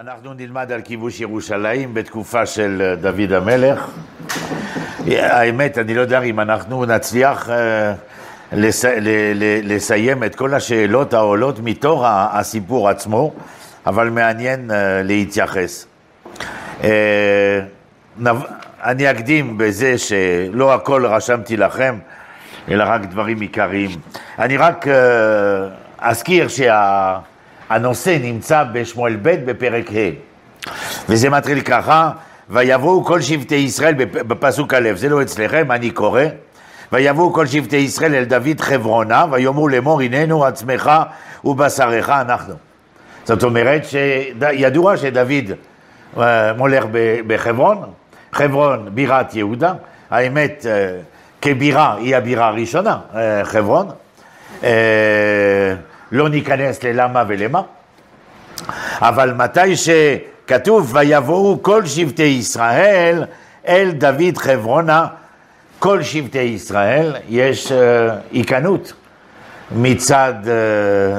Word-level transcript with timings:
אנחנו 0.00 0.34
נלמד 0.34 0.72
על 0.72 0.80
כיבוש 0.80 1.20
ירושלים 1.20 1.94
בתקופה 1.94 2.46
של 2.46 2.82
אה, 2.84 2.94
דוד 2.94 3.32
המלך. 3.32 3.90
האמת, 5.06 5.78
אני 5.78 5.94
לא 5.94 6.00
יודע 6.00 6.22
אם 6.22 6.40
אנחנו 6.40 6.84
נצליח 6.84 7.50
אה, 7.50 7.94
לס... 8.52 8.84
לסיים 9.62 10.24
את 10.24 10.34
כל 10.34 10.54
השאלות 10.54 11.14
העולות 11.14 11.58
מתוך 11.60 12.04
הסיפור 12.08 12.88
עצמו, 12.88 13.34
אבל 13.86 14.10
מעניין 14.10 14.70
אה, 14.70 15.02
להתייחס. 15.02 15.86
אני 18.84 19.10
אקדים 19.10 19.58
בזה 19.58 19.98
שלא 19.98 20.74
הכל 20.74 21.06
רשמתי 21.06 21.56
לכם, 21.56 21.98
אלא 22.68 22.84
רק 22.86 23.00
דברים 23.04 23.40
עיקריים. 23.40 23.90
אני 24.38 24.56
רק 24.56 24.86
אזכיר 25.98 26.48
שה... 26.48 27.18
הנושא 27.68 28.18
נמצא 28.22 28.64
בשמואל 28.72 29.16
ב' 29.22 29.50
בפרק 29.50 29.90
ה', 29.90 30.10
וזה 31.08 31.30
מתחיל 31.30 31.60
ככה, 31.60 32.10
ויבואו 32.50 33.04
כל 33.04 33.20
שבטי 33.20 33.54
ישראל 33.54 33.94
בפסוק 34.10 34.74
א', 34.74 34.90
זה 34.94 35.08
לא 35.08 35.22
אצלכם, 35.22 35.72
אני 35.72 35.90
קורא, 35.90 36.22
ויבואו 36.92 37.32
כל 37.32 37.46
שבטי 37.46 37.76
ישראל 37.76 38.14
אל 38.14 38.24
דוד 38.24 38.60
חברונה, 38.60 39.24
ויאמרו 39.30 39.68
לאמור 39.68 40.00
הננו 40.00 40.44
עצמך 40.44 40.90
ובשרך 41.44 42.10
אנחנו. 42.10 42.54
זאת 43.24 43.42
אומרת 43.42 43.82
שידוע 43.84 44.96
שדוד 44.96 45.52
אה, 46.18 46.52
מולך 46.52 46.84
בחברון, 47.26 47.82
חברון 48.32 48.88
בירת 48.94 49.34
יהודה, 49.34 49.72
האמת 50.10 50.66
אה, 50.68 50.96
כבירה 51.42 51.96
היא 51.96 52.16
הבירה 52.16 52.48
הראשונה, 52.48 52.98
אה, 53.14 53.44
חברון. 53.44 53.88
לא 56.12 56.28
ניכנס 56.28 56.82
ללמה 56.82 57.24
ולמה, 57.28 57.62
אבל 58.98 59.32
מתי 59.34 59.76
שכתוב 59.76 60.94
ויבואו 60.94 61.62
כל 61.62 61.86
שבטי 61.86 62.22
ישראל 62.22 63.24
אל 63.68 63.90
דוד 63.90 64.36
חברונה, 64.36 65.06
כל 65.78 66.02
שבטי 66.02 66.38
ישראל, 66.38 67.16
יש 67.28 67.72
היכנות 68.32 68.92
uh, 68.92 68.94
מצד 69.76 70.34
uh, 70.44 70.48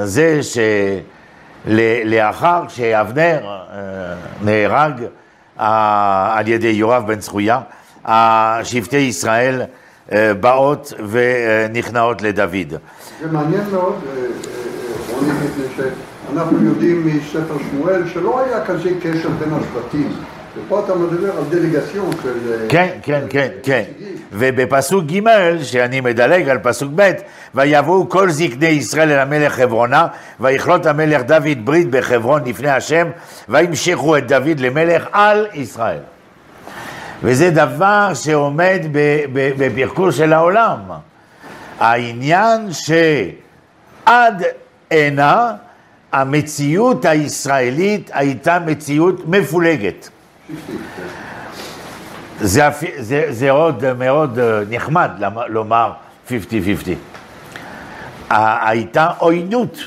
זה 0.04 0.40
שלאחר 1.66 2.62
שאבנר 2.68 3.38
uh, 3.40 3.44
נהרג 4.44 5.02
על 5.56 6.48
ידי 6.48 6.68
יואב 6.68 7.06
בן 7.06 7.18
צרויה, 7.18 7.60
שבטי 8.62 8.96
ישראל 8.96 9.62
באות 10.40 10.92
ונכנעות 11.08 12.22
לדוד. 12.22 12.74
זה 13.20 13.26
מעניין 13.32 13.70
מאוד. 13.72 13.94
עקרוני 15.18 15.32
מפני 15.44 15.84
שאנחנו 16.28 16.64
יודעים 16.64 17.06
מספר 17.06 17.56
שמואל 17.70 18.08
שלא 18.08 18.40
היה 18.40 18.64
כזה 18.64 18.90
קשר 19.02 19.28
בין 19.28 19.48
השבטים. 19.52 20.12
ופה 20.56 20.80
אתה 20.84 20.94
מדבר 20.94 21.36
על 21.38 21.44
דלגציון 21.50 22.10
של... 22.22 22.52
אה, 22.52 22.68
כן, 22.68 22.88
כן, 23.02 23.24
כן, 23.30 23.48
כן. 23.62 23.82
ובפסוק 24.32 25.04
ג', 25.04 25.62
שאני 25.62 26.00
מדלג 26.00 26.48
על 26.48 26.58
פסוק 26.58 26.92
ב', 26.94 27.12
ויבואו 27.54 28.08
כל 28.08 28.30
זקני 28.30 28.66
ישראל 28.66 29.10
אל 29.10 29.18
המלך 29.18 29.52
חברונה, 29.52 30.06
ויכלות 30.40 30.86
המלך 30.86 31.22
דוד 31.22 31.64
ברית 31.64 31.90
בחברון 31.90 32.42
לפני 32.44 32.70
השם, 32.70 33.08
וימשכו 33.48 34.16
את 34.16 34.26
דוד 34.26 34.60
למלך 34.60 35.06
על 35.12 35.46
ישראל. 35.54 36.00
וזה 37.22 37.50
דבר 37.50 38.14
שעומד 38.14 38.80
בפרקור 39.32 40.10
של 40.10 40.32
העולם. 40.32 40.78
העניין 41.80 42.68
שעד 42.72 44.42
הנה 44.90 45.52
המציאות 46.12 47.04
הישראלית 47.04 48.10
הייתה 48.14 48.58
מציאות 48.58 49.28
מפולגת. 49.28 50.08
זה, 52.40 52.68
זה, 52.98 53.26
זה 53.30 53.50
עוד 53.50 53.92
מאוד 53.92 54.38
אה, 54.38 54.60
נחמד 54.70 55.10
לומר 55.48 55.92
50-50. 56.28 56.32
הייתה 58.30 59.10
עוינות, 59.18 59.78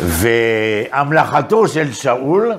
והמלכתו 0.00 1.68
של 1.68 1.92
שאול 1.92 2.52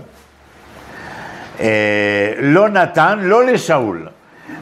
אה, 1.59 2.33
לא 2.39 2.69
נתן 2.69 3.19
לא 3.21 3.45
לשאול 3.45 4.07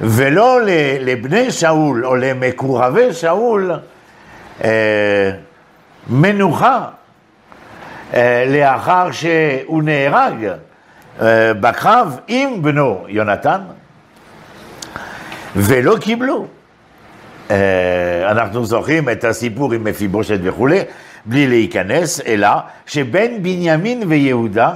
ולא 0.02 0.60
לבני 1.00 1.52
שאול 1.52 2.06
או 2.06 2.16
למקורבי 2.16 3.14
שאול 3.14 3.72
אה, 4.64 5.32
מנוחה 6.10 6.88
אה, 8.14 8.46
לאחר 8.48 9.12
שהוא 9.12 9.84
נהרג 9.84 10.52
אה, 11.22 11.54
בקרב 11.54 12.20
עם 12.28 12.62
בנו 12.62 13.06
יונתן, 13.08 13.62
ולא 15.56 15.98
קיבלו. 16.02 16.48
אה, 17.52 18.32
אנחנו 18.32 18.66
זוכרים 18.66 19.10
את 19.10 19.24
הסיפור 19.24 19.74
עם 19.74 19.84
מפיבושת 19.84 20.40
וכולי, 20.44 20.80
בלי 21.26 21.48
להיכנס, 21.48 22.22
אלא 22.22 22.48
שבין 22.86 23.44
בנימין 23.44 24.04
ויהודה, 24.08 24.72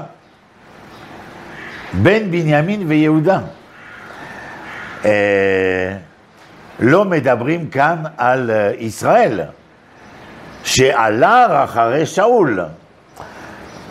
בין 1.94 2.32
בנימין 2.32 2.84
ויהודה, 2.88 3.40
לא 6.80 7.06
מדברים 7.06 7.68
כאן 7.68 8.04
על 8.18 8.52
ישראל, 8.80 9.42
שעלה 10.66 11.64
אחרי 11.64 12.06
שאול. 12.06 12.60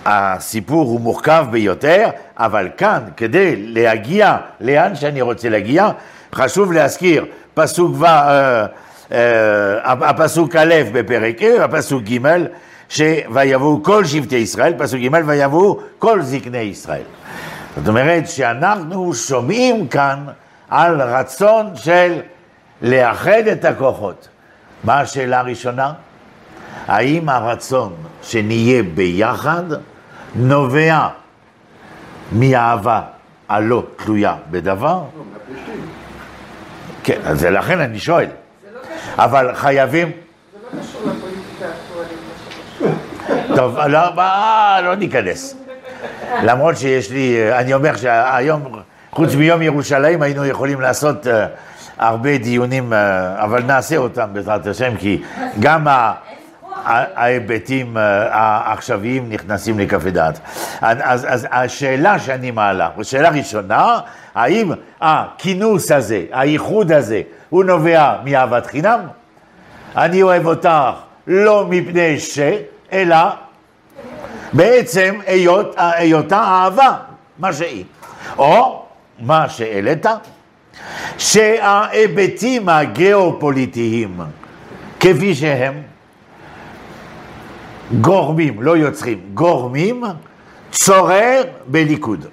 הסיפור 0.07 0.85
הוא 0.85 1.01
מורכב 1.01 1.47
ביותר, 1.51 2.09
אבל 2.37 2.69
כאן, 2.77 3.03
כדי 3.17 3.57
להגיע 3.57 4.37
לאן 4.61 4.95
שאני 4.95 5.23
רוצה 5.23 5.49
להגיע, 5.49 5.89
חשוב 6.35 6.73
להזכיר 6.73 7.27
פסוק 7.55 7.93
ו... 7.95 8.07
אה, 8.07 8.67
אה, 9.13 9.83
הפסוק 9.83 10.57
א' 10.57 10.75
בפרק 10.93 11.43
ה', 11.43 11.65
הפסוק 11.65 12.03
ג', 12.03 12.19
שויבואו 12.89 13.83
כל 13.83 14.05
שבטי 14.05 14.37
ישראל, 14.37 14.75
פסוק 14.79 15.01
ג', 15.01 15.09
ויבואו 15.27 15.81
כל 15.99 16.23
זקני 16.23 16.59
ישראל. 16.59 17.03
זאת 17.77 17.89
אומרת 17.89 18.29
שאנחנו 18.29 19.15
שומעים 19.15 19.89
כאן 19.89 20.25
על 20.71 21.03
רצון 21.03 21.77
של 21.77 22.21
לאחד 22.83 23.47
את 23.53 23.65
הכוחות. 23.65 24.29
מה 24.85 25.01
השאלה 25.01 25.39
הראשונה? 25.39 25.93
האם 26.87 27.29
הרצון 27.29 27.93
שנהיה 28.23 28.83
ביחד 28.83 29.63
נובע 30.35 31.09
מאהבה 32.33 33.01
הלא 33.49 33.83
תלויה 33.97 34.35
בדבר? 34.51 35.03
כן, 37.05 37.21
אז 37.25 37.45
לכן 37.45 37.81
אני 37.81 37.99
שואל. 37.99 38.27
אבל 39.17 39.55
חייבים... 39.55 40.11
טוב, 43.57 43.79
לא, 43.79 44.01
לא 44.83 44.95
ניכנס. 44.95 45.57
למרות 46.43 46.77
שיש 46.77 47.11
לי, 47.11 47.53
אני 47.53 47.75
אומר 47.75 47.97
שהיום, 47.97 48.63
חוץ 49.11 49.35
מיום 49.35 49.63
ירושלים, 49.63 50.23
היינו 50.23 50.45
יכולים 50.45 50.81
לעשות 50.81 51.27
אה, 51.27 51.47
הרבה 51.99 52.39
דיונים, 52.39 52.93
אה, 52.93 53.45
אבל 53.45 53.63
נעשה 53.63 53.97
אותם 53.97 54.29
בעזרת 54.33 54.67
השם, 54.67 54.97
כי 54.99 55.23
גם 55.61 55.87
ההיבטים 56.85 57.97
אה, 57.97 58.29
העכשוויים 58.31 59.29
נכנסים 59.29 59.79
לכף 59.79 60.05
דעת. 60.05 60.41
אז, 60.81 61.27
אז 61.29 61.47
השאלה 61.51 62.19
שאני 62.19 62.51
מעלה, 62.51 62.89
השאלה 62.99 63.29
ראשונה, 63.29 63.99
האם 64.35 64.73
הכינוס 65.01 65.93
הזה, 65.93 66.25
הייחוד 66.33 66.93
הזה, 66.93 67.23
הוא 67.51 67.65
נובע 67.65 68.17
מאהבת 68.25 68.67
חינם? 68.67 69.01
אני 69.97 70.23
אוהב 70.23 70.47
אותך 70.47 70.69
לא 71.27 71.67
מפני 71.71 72.21
ש, 72.21 72.39
אלא 72.93 73.17
בעצם 74.53 75.19
היות, 75.27 75.75
היותה 75.77 76.39
אהבה, 76.39 76.97
מה 77.39 77.53
שהיא. 77.53 77.85
או 78.39 78.83
מה 79.21 79.49
שהעלית, 79.49 80.07
שההיבטים 81.19 82.69
הגיאופוליטיים 82.69 84.21
כפי 85.01 85.35
שהם, 85.35 85.83
גורמים, 88.01 88.63
לא 88.63 88.77
יוצרים, 88.77 89.21
גורמים 89.35 90.05
צורר 90.71 91.43
בליכוד. 91.67 92.27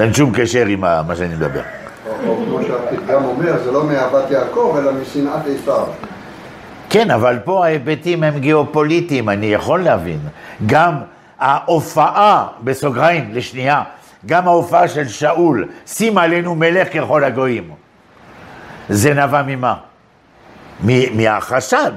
אין 0.00 0.14
שום 0.14 0.32
קשר 0.36 0.66
עם 0.66 0.80
מה 0.80 1.16
שאני 1.16 1.34
מדבר. 1.34 1.60
או 2.26 2.36
כמו 2.36 2.58
שהפתגם 2.62 3.24
אומר, 3.24 3.62
זה 3.64 3.72
לא 3.72 3.84
מאהבת 3.84 4.30
יעקב, 4.30 4.76
אלא 4.78 4.92
משנאת 4.92 5.42
עשיו. 5.60 5.86
כן, 6.90 7.10
אבל 7.10 7.38
פה 7.44 7.64
ההיבטים 7.64 8.22
הם 8.22 8.38
גיאופוליטיים, 8.38 9.28
אני 9.28 9.46
יכול 9.46 9.82
להבין. 9.82 10.18
גם 10.66 10.94
ההופעה, 11.38 12.46
בסוגריים, 12.64 13.30
לשנייה, 13.32 13.82
גם 14.26 14.48
ההופעה 14.48 14.88
של 14.88 15.08
שאול, 15.08 15.68
שים 15.86 16.18
עלינו 16.18 16.54
מלך 16.54 16.88
ככל 16.96 17.24
הגויים. 17.24 17.70
זה 18.88 19.14
נבע 19.14 19.42
ממה? 19.46 19.74
מהחשד 21.14 21.92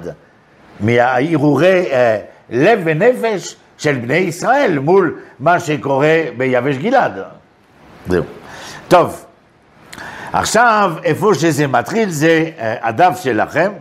מההרהורי 0.82 1.86
אה, 1.92 2.18
לב 2.50 2.82
ונפש 2.84 3.56
של 3.78 3.96
בני 3.96 4.18
ישראל 4.18 4.80
מול 4.80 5.20
מה 5.40 5.60
שקורה 5.60 6.22
ביבש 6.38 6.78
גלעד. 6.78 7.20
זהו. 8.08 8.24
טוב, 8.88 9.26
עכשיו, 10.34 10.94
איפה 11.04 11.32
שזה 11.36 11.68
מתחיל 11.68 12.10
זה 12.10 12.50
אה, 12.60 12.76
הדף 12.82 13.20
שלכם. 13.24 13.72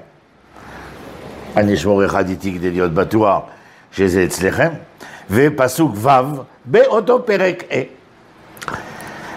אני 1.57 1.75
אשמור 1.75 2.05
אחד 2.05 2.29
איתי 2.29 2.55
כדי 2.55 2.71
להיות 2.71 2.95
בטוח 2.95 3.43
שזה 3.93 4.25
אצלכם. 4.25 4.69
ופסוק 5.31 5.93
ו' 5.95 6.09
באותו 6.65 7.27
פרק 7.27 7.63
ה'. 7.71 8.01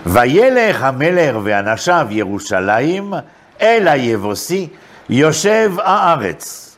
וילך 0.06 0.84
המלך 0.84 1.36
ואנשיו 1.44 2.08
ירושלים 2.10 3.14
אל 3.62 3.88
היבוסי 3.88 4.68
יושב 5.10 5.72
הארץ. 5.78 6.73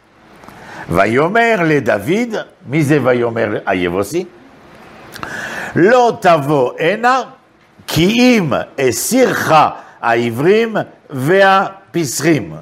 ויאמר 0.90 1.56
לדוד, 1.64 2.36
מי 2.66 2.84
זה 2.84 3.00
ויאמר 3.04 3.60
היבוסי? 3.66 4.26
לא 5.76 6.18
תבוא 6.22 6.72
הנה 6.80 7.22
כי 7.88 8.06
אם 8.06 8.54
אסירך 8.80 9.54
העברים 10.02 10.76
והפסחים. 11.10 12.54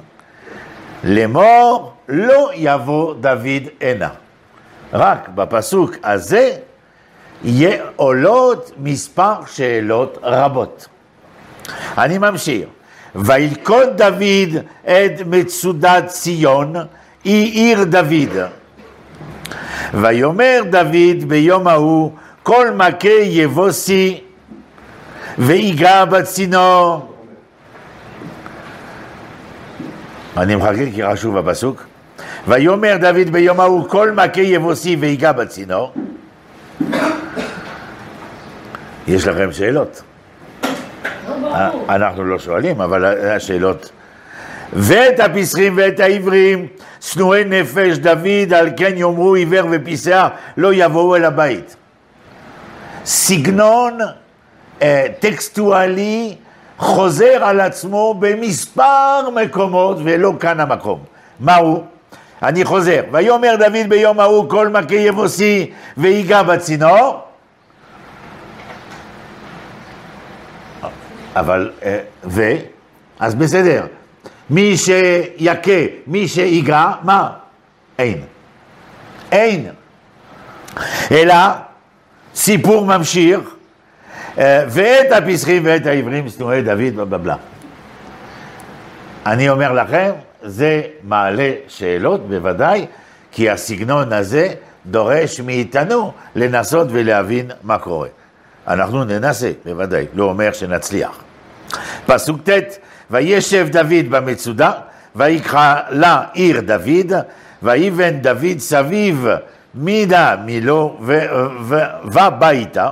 לאמור 1.04 1.92
לא 2.08 2.50
יבוא 2.54 3.14
דוד 3.14 3.68
הנה. 3.80 4.08
רק 4.92 5.28
בפסוק 5.28 5.94
הזה 6.04 6.50
עולות 7.96 8.70
מספר 8.78 9.34
שאלות 9.46 10.18
רבות. 10.22 10.88
אני 11.98 12.18
ממשיך. 12.18 12.68
וילכוד 13.14 13.88
דוד 13.96 14.64
את 14.84 15.20
מצודת 15.26 16.06
ציון, 16.06 16.74
היא 17.24 17.52
עיר 17.52 17.84
דוד. 17.84 18.48
ויאמר 19.94 20.60
דוד 20.70 21.24
ביום 21.28 21.68
ההוא, 21.68 22.12
כל 22.42 22.70
מכה 22.70 23.08
יבוסי 23.08 24.20
ויגע 25.38 26.04
בצינור. 26.04 27.14
אני 30.36 30.56
מחכה 30.56 30.90
כי 30.94 31.02
רשום 31.02 31.34
בפסוק. 31.34 31.84
ויאמר 32.48 32.96
דוד 33.00 33.30
ביום 33.32 33.60
ההוא 33.60 33.88
כל 33.88 34.10
מכה 34.10 34.40
יבוסי 34.40 34.96
ויגע 34.96 35.32
בצינור. 35.32 35.92
יש 39.08 39.26
לכם 39.26 39.52
שאלות? 39.52 40.02
אה, 41.44 41.70
אנחנו 41.88 42.24
לא 42.24 42.38
שואלים, 42.38 42.80
אבל 42.80 43.04
השאלות. 43.04 43.90
ואת 44.74 45.20
הפסחים 45.20 45.72
ואת 45.76 46.00
העברים, 46.00 46.66
שנואי 47.00 47.44
נפש 47.44 47.98
דוד, 47.98 48.52
על 48.56 48.68
כן 48.76 48.92
יאמרו 48.96 49.34
עיוור 49.34 49.66
ופיסח, 49.70 50.28
לא 50.56 50.74
יבואו 50.74 51.16
אל 51.16 51.24
הבית. 51.24 51.76
סגנון 53.04 53.98
אה, 54.82 55.06
טקסטואלי 55.18 56.36
חוזר 56.78 57.44
על 57.44 57.60
עצמו 57.60 58.14
במספר 58.18 59.30
מקומות, 59.30 59.96
ולא 60.04 60.32
כאן 60.40 60.60
המקום. 60.60 60.98
מהו? 61.40 61.84
אני 62.42 62.64
חוזר. 62.64 63.02
ויאמר 63.12 63.56
דוד 63.58 63.88
ביום 63.88 64.20
ההוא 64.20 64.50
כל 64.50 64.68
מכה 64.68 64.94
יבוסי 64.94 65.70
ויגע 65.96 66.42
בצינור. 66.42 67.20
אבל, 71.36 71.70
אה, 71.82 71.98
ו? 72.24 72.42
אז 73.20 73.34
בסדר. 73.34 73.86
מי 74.50 74.76
שיכה, 74.76 75.80
מי 76.06 76.28
שיגע, 76.28 76.92
מה? 77.02 77.30
אין. 77.98 78.20
אין. 79.32 79.66
אלא 81.10 81.34
סיפור 82.34 82.86
ממשיך, 82.86 83.40
אה, 84.38 84.64
ואת 84.68 85.12
הפסחים 85.12 85.62
ואת 85.64 85.86
העברים 85.86 86.28
שנואי 86.28 86.62
דוד 86.62 86.96
בבבלה. 86.96 87.36
אני 89.26 89.48
אומר 89.48 89.72
לכם, 89.72 90.10
זה 90.42 90.82
מעלה 91.02 91.52
שאלות 91.68 92.28
בוודאי, 92.28 92.86
כי 93.32 93.50
הסגנון 93.50 94.12
הזה 94.12 94.48
דורש 94.86 95.40
מאיתנו 95.40 96.12
לנסות 96.34 96.88
ולהבין 96.90 97.50
מה 97.62 97.78
קורה. 97.78 98.08
אנחנו 98.68 99.04
ננסה, 99.04 99.52
בוודאי, 99.64 100.06
לא 100.14 100.24
אומר 100.24 100.52
שנצליח. 100.52 101.22
פסוק 102.06 102.40
ט' 102.48 102.78
וישב 103.14 103.66
דוד 103.70 104.10
במצודה, 104.10 104.72
ויקרא 105.16 105.74
לה 105.90 106.24
עיר 106.32 106.60
דוד, 106.60 107.12
ויבן 107.62 108.10
דוד 108.10 108.58
סביב 108.58 109.26
מידה 109.74 110.36
מילו 110.44 111.00
וביתה, 112.04 112.90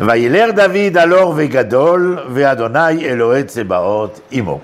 וילר 0.00 0.50
דוד 0.54 0.96
על 0.98 1.14
אור 1.14 1.34
וגדול, 1.36 2.18
ואדוני 2.28 3.04
אלוהי 3.04 3.44
צבאות 3.44 4.20
עמו. 4.30 4.60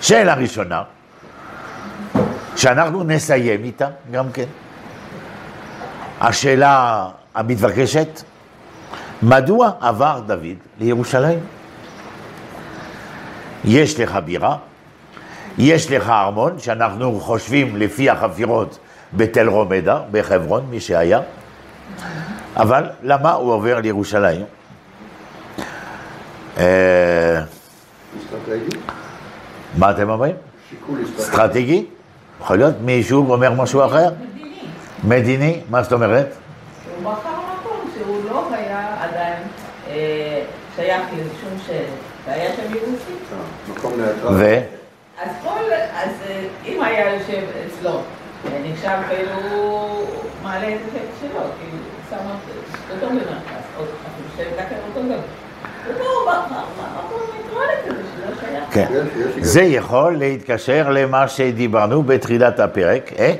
שאלה 0.00 0.34
ראשונה, 0.34 0.82
שאנחנו 2.56 3.04
נסיים 3.04 3.64
איתה 3.64 3.88
גם 4.10 4.32
כן. 4.32 4.44
השאלה 6.20 7.06
המתבקשת, 7.34 8.22
מדוע 9.22 9.70
עבר 9.80 10.20
דוד 10.26 10.56
לירושלים? 10.80 11.55
יש 13.66 14.00
לך 14.00 14.18
בירה, 14.24 14.56
יש 15.58 15.90
לך 15.90 16.08
ארמון, 16.08 16.58
שאנחנו 16.58 17.20
חושבים 17.20 17.76
לפי 17.76 18.10
החפירות 18.10 18.78
בתל 19.12 19.48
רומדה, 19.48 20.00
בחברון, 20.10 20.66
מי 20.70 20.80
שהיה, 20.80 21.20
אבל 22.56 22.84
למה 23.02 23.32
הוא 23.32 23.52
עובר 23.52 23.80
לירושלים? 23.80 24.44
אה, 26.58 27.42
אסטרטגי? 28.18 28.76
מה 29.78 29.90
אתם 29.90 30.10
אומרים? 30.10 30.34
שיקול 30.70 30.98
אסטרטגי? 31.18 31.86
יכול 32.40 32.56
להיות 32.56 32.74
מישהו 32.80 33.32
אומר 33.32 33.52
משהו 33.52 33.84
אחר? 33.84 34.08
מדיני. 34.10 34.60
מדיני? 35.04 35.60
מה 35.70 35.82
זאת 35.82 35.92
אומרת? 35.92 36.26
הוא 36.26 37.12
בחר 37.12 37.30
מקום 37.30 37.90
שהוא 37.94 38.30
לא 38.30 38.48
היה 38.54 38.96
עדיין 39.00 39.42
אה, 39.88 40.42
שייך 40.76 41.02
לשום 41.12 41.58
ש... 41.66 41.70
והיה 42.26 42.56
שם 42.56 42.62
יבוסי. 42.62 43.15
ו? 44.30 44.58
אז 45.22 45.30
כל... 45.42 45.72
אז 45.92 46.10
אה, 46.28 46.46
אם 46.66 46.82
היה 46.82 47.14
יושב 47.14 47.42
אצלו, 47.66 48.00
נחשב 48.64 48.98
כאילו 49.08 49.32
מעלה 50.42 50.68
את 50.68 50.80
השם 50.88 51.04
שלו, 51.20 51.40
כאילו 51.60 51.78
שם 52.10 52.16
אותו 52.94 53.06
במרכז, 53.06 53.64
או 53.78 53.82
אפילו 53.82 54.50
שדקר 54.50 54.76
אותו 54.88 55.08
גם. 55.08 55.20
כן. 58.70 58.86
זה 59.40 59.62
יכול 59.62 60.16
להתקשר 60.16 60.90
למה 60.90 61.28
שדיברנו 61.28 62.02
בתחילת 62.02 62.60
הפרק, 62.60 63.12
אה? 63.18 63.32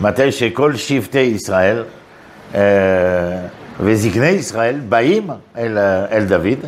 מתי 0.00 0.32
שכל 0.32 0.76
שבטי 0.76 1.18
ישראל 1.18 1.84
אה, 2.54 2.60
וזקני 3.80 4.26
ישראל 4.26 4.80
באים 4.88 5.30
אל, 5.56 5.78
אל 6.12 6.24
דוד, 6.24 6.66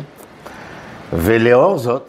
ולאור 1.13 1.77
זאת 1.77 2.07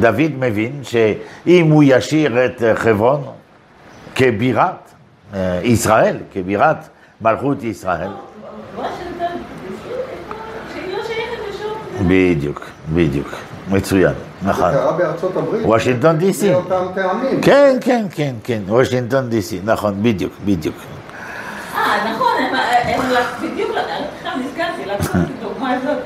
דוד 0.00 0.32
מבין 0.38 0.72
שאם 0.82 1.70
הוא 1.70 1.82
ישאיר 1.86 2.44
את 2.44 2.62
חברון 2.74 3.22
כבירת 4.14 4.74
אה, 5.34 5.60
ישראל, 5.62 6.16
כבירת 6.32 6.76
מלכות 7.20 7.62
ישראל. 7.64 8.08
בדיוק, 12.06 12.66
בדיוק, 12.94 13.28
מצוין, 13.70 14.12
נכון. 14.42 14.70
זה 14.72 14.76
קרה 14.78 14.92
בארצות 14.92 15.36
הברית. 15.36 15.66
וושינגטון 15.66 16.16
די.סי. 16.16 16.50
מאותם 16.50 16.84
טעמים. 16.94 17.40
כן, 17.40 17.76
כן, 17.80 18.06
כן, 18.10 18.34
כן, 18.44 18.60
וושינגטון 18.68 19.28
די.סי, 19.28 19.60
נכון, 19.64 20.02
בדיוק, 20.02 20.32
בדיוק. 20.44 20.74
אה, 21.76 22.12
נכון, 22.14 22.32
הם- 22.84 23.00
בדיוק, 23.42 23.70
עכשיו 24.18 24.32
נזכרתי, 24.38 24.86
לקחו 24.86 25.18
את 25.18 25.24
הדוגמה 25.42 25.70
הזאת 25.70 25.98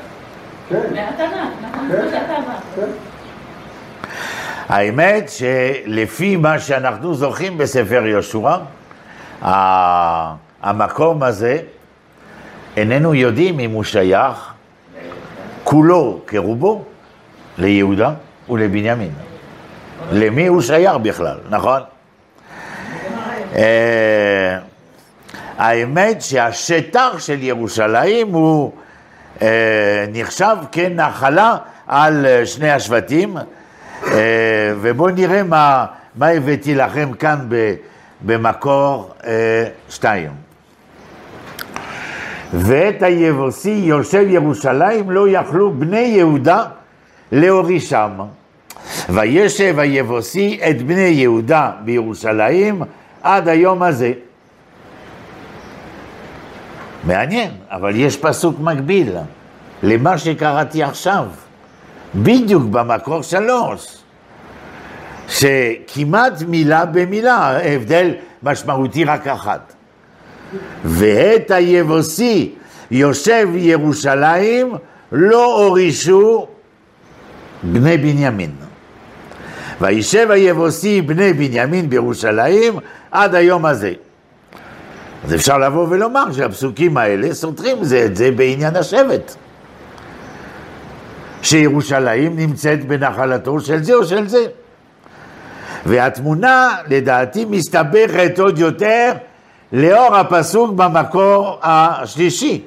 כן, 0.69 0.81
מהתנ"ך, 0.95 1.33
נכון? 1.71 1.87
כן. 1.91 2.01
כמו 2.01 2.09
שאתה 2.11 2.37
אמרת. 2.37 2.89
האמת 4.69 5.29
שלפי 5.29 6.35
מה 6.35 6.59
שאנחנו 6.59 7.15
זוכרים 7.15 7.57
בספר 7.57 8.05
יהושע, 8.05 8.57
המקום 10.61 11.23
הזה, 11.23 11.59
איננו 12.77 13.15
יודעים 13.15 13.59
אם 13.59 13.71
הוא 13.71 13.83
שייך 13.83 14.53
כולו 15.63 16.19
כרובו 16.27 16.83
ליהודה 17.57 18.11
ולבנימין. 18.49 19.11
למי 20.11 20.47
הוא 20.47 20.61
שייך 20.61 20.95
בכלל, 20.95 21.37
נכון? 21.49 21.81
אה, 23.55 24.57
האמת 25.57 26.21
שהשטח 26.21 27.15
של 27.19 27.43
ירושלים 27.43 28.33
הוא 28.33 28.71
אה, 29.41 30.05
נחשב 30.13 30.57
כנחלה 30.71 31.57
על 31.87 32.25
אה, 32.25 32.45
שני 32.45 32.71
השבטים, 32.71 33.37
ובואו 34.81 35.09
נראה 35.09 35.43
מה, 35.43 35.85
מה 36.15 36.27
הבאתי 36.27 36.75
לכם 36.75 37.13
כאן 37.13 37.45
ב, 37.49 37.75
במקור 38.21 39.11
אה, 39.25 39.67
שתיים. 39.89 40.31
ואת 42.53 43.03
היבוסי 43.03 43.69
יושב 43.69 44.25
ירושלים 44.27 45.11
לא 45.11 45.29
יכלו 45.29 45.73
בני 45.73 45.97
יהודה 45.97 46.63
להורישם. 47.31 48.11
וישב 49.09 49.79
היבוסי 49.79 50.59
את 50.69 50.81
בני 50.81 51.01
יהודה 51.01 51.71
בירושלים 51.85 52.81
עד 53.23 53.47
היום 53.47 53.83
הזה. 53.83 54.13
מעניין, 57.03 57.51
אבל 57.71 57.95
יש 57.95 58.17
פסוק 58.17 58.59
מקביל 58.59 59.15
למה 59.83 60.17
שקראתי 60.17 60.83
עכשיו, 60.83 61.25
בדיוק 62.15 62.63
במקור 62.63 63.21
שלוש, 63.21 63.97
שכמעט 65.27 66.41
מילה 66.47 66.85
במילה, 66.85 67.59
הבדל 67.63 68.11
משמעותי 68.43 69.03
רק 69.03 69.27
אחת. 69.27 69.73
ואת 70.85 71.51
היבוסי 71.51 72.51
יושב 72.91 73.47
ירושלים 73.55 74.73
לא 75.11 75.63
הורישו 75.63 76.47
בני 77.63 77.97
בנימין. 77.97 78.51
וישב 79.81 80.31
היבוסי 80.31 81.01
בני 81.01 81.33
בנימין 81.33 81.89
בירושלים 81.89 82.79
עד 83.11 83.35
היום 83.35 83.65
הזה. 83.65 83.93
אז 85.25 85.33
אפשר 85.33 85.57
לבוא 85.57 85.87
ולומר 85.89 86.31
שהפסוקים 86.31 86.97
האלה 86.97 87.33
סותרים 87.33 87.83
זה 87.83 88.05
את 88.05 88.15
זה 88.15 88.31
בעניין 88.31 88.75
השבט. 88.75 89.35
שירושלים 91.45 92.35
נמצאת 92.35 92.85
בנחלתו 92.85 93.59
של 93.59 93.83
זה 93.83 93.93
או 93.93 94.03
של 94.05 94.27
זה. 94.27 94.45
והתמונה 95.85 96.69
לדעתי 96.87 97.45
מסתבכת 97.45 98.39
עוד 98.39 98.59
יותר 98.59 99.11
לאור 99.71 100.15
הפסוק 100.15 100.71
במקור 100.71 101.59
השלישי. 101.63 102.63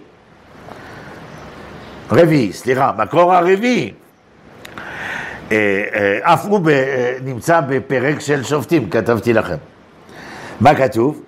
רביעי, 2.13 2.53
סליחה, 2.53 2.93
מקור 2.99 3.35
הרביעי. 3.35 3.93
אה, 5.53 5.57
אה, 5.95 6.35
אף 6.35 6.47
הוא 6.47 6.61
נמצא 7.25 7.61
בפרק 7.61 8.21
של 8.21 8.43
שופטים, 8.43 8.91
כתבתי 8.91 9.33
לכם. 9.33 9.57
מה 10.61 10.75
כתוב? 10.75 11.23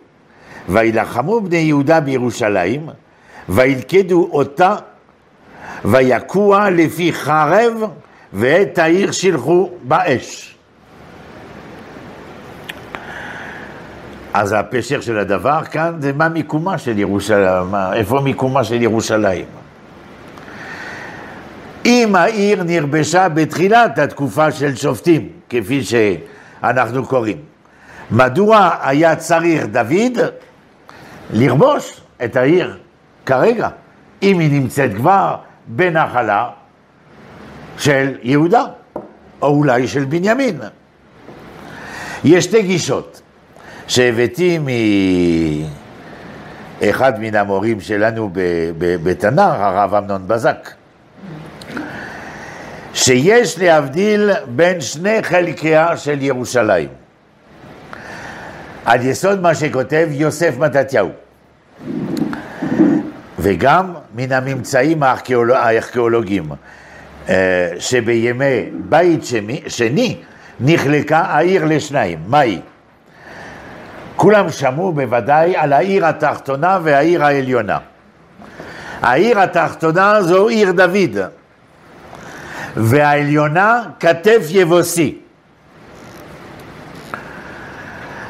וילחמו 0.69 1.41
בני 1.41 1.57
יהודה 1.57 2.01
בירושלים, 2.01 2.89
וילכדו 3.49 4.29
אותה, 4.33 4.77
ויקוע 5.85 6.71
לפי 6.71 7.13
חרב, 7.13 7.73
ואת 8.33 8.79
העיר 8.79 9.13
שילחו 9.13 9.71
באש. 9.83 10.55
אז 14.35 14.53
הפשר 14.53 15.01
של 15.01 15.19
הדבר 15.19 15.65
כאן 15.65 15.97
זה 15.99 16.13
מה 16.13 16.29
מיקומה 16.29 16.79
של 16.79 16.99
ירושלים, 16.99 17.75
איפה 17.93 18.21
מיקומה 18.21 18.65
של 18.65 18.83
ירושלים. 18.83 19.45
אם 21.87 22.17
העיר 22.17 22.63
נרבשה 22.63 23.29
בתחילת 23.29 23.99
התקופה 23.99 24.53
של 24.53 24.77
שופטים, 24.77 25.29
כפי 25.49 25.83
שאנחנו 25.85 27.07
קוראים, 27.07 27.37
מדוע 28.11 28.71
היה 28.83 29.17
צריך 29.17 29.67
דוד 29.67 30.19
לרבוש 31.33 32.01
את 32.25 32.37
העיר 32.37 32.77
כרגע, 33.27 33.69
אם 34.23 34.39
היא 34.39 34.61
נמצאת 34.61 34.91
כבר 34.97 35.37
בנחלה 35.77 36.49
של 37.79 38.19
יהודה, 38.23 38.65
או 39.43 39.49
אולי 39.49 39.89
של 39.89 40.05
בנימין? 40.05 40.61
יש 42.25 42.45
שתי 42.45 42.63
גישות. 42.63 43.23
שהבאתי 43.91 44.59
מאחד 46.81 47.21
מן 47.21 47.35
המורים 47.35 47.81
שלנו 47.81 48.31
בתנ"ך, 48.79 49.57
הרב 49.61 49.95
אמנון 49.95 50.29
בזק, 50.29 50.71
שיש 52.95 53.59
להבדיל 53.59 54.31
בין 54.47 54.81
שני 54.81 55.23
חלקיה 55.23 55.97
של 55.97 56.23
ירושלים, 56.23 56.89
על 58.85 59.07
יסוד 59.07 59.41
מה 59.41 59.55
שכותב 59.55 60.09
יוסף 60.11 60.55
מתתיהו, 60.59 61.11
וגם 63.43 63.95
מן 64.15 64.33
הממצאים 64.33 65.03
הארכיאולוגיים, 65.03 66.49
אה, 67.29 67.69
שבימי 67.79 68.69
בית 68.73 69.21
שני 69.69 70.17
נחלקה 70.61 71.19
העיר 71.19 71.65
לשניים, 71.65 72.19
מהי? 72.27 72.61
כולם 74.17 74.51
שמעו 74.51 74.93
בוודאי 74.93 75.57
על 75.57 75.73
העיר 75.73 76.07
התחתונה 76.07 76.79
והעיר 76.83 77.25
העליונה. 77.25 77.79
העיר 79.03 79.41
התחתונה 79.41 80.23
זו 80.23 80.49
עיר 80.49 80.73
דוד, 80.73 81.19
והעליונה 82.77 83.83
כתף 84.01 84.47
יבוסי. 84.51 85.19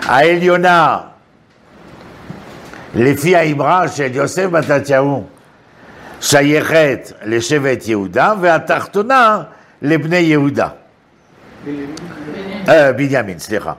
העליונה, 0.06 0.98
לפי 2.94 3.36
האמרה 3.36 3.88
של 3.88 4.14
יוסף 4.14 4.46
בתתיהו, 4.46 5.24
שייכת 6.20 7.12
לשבט 7.24 7.88
יהודה, 7.88 8.32
והתחתונה 8.40 9.42
לבני 9.82 10.16
יהודה. 10.16 10.68
בנימין, 12.96 13.34
אה, 13.34 13.38
סליחה. 13.38 13.72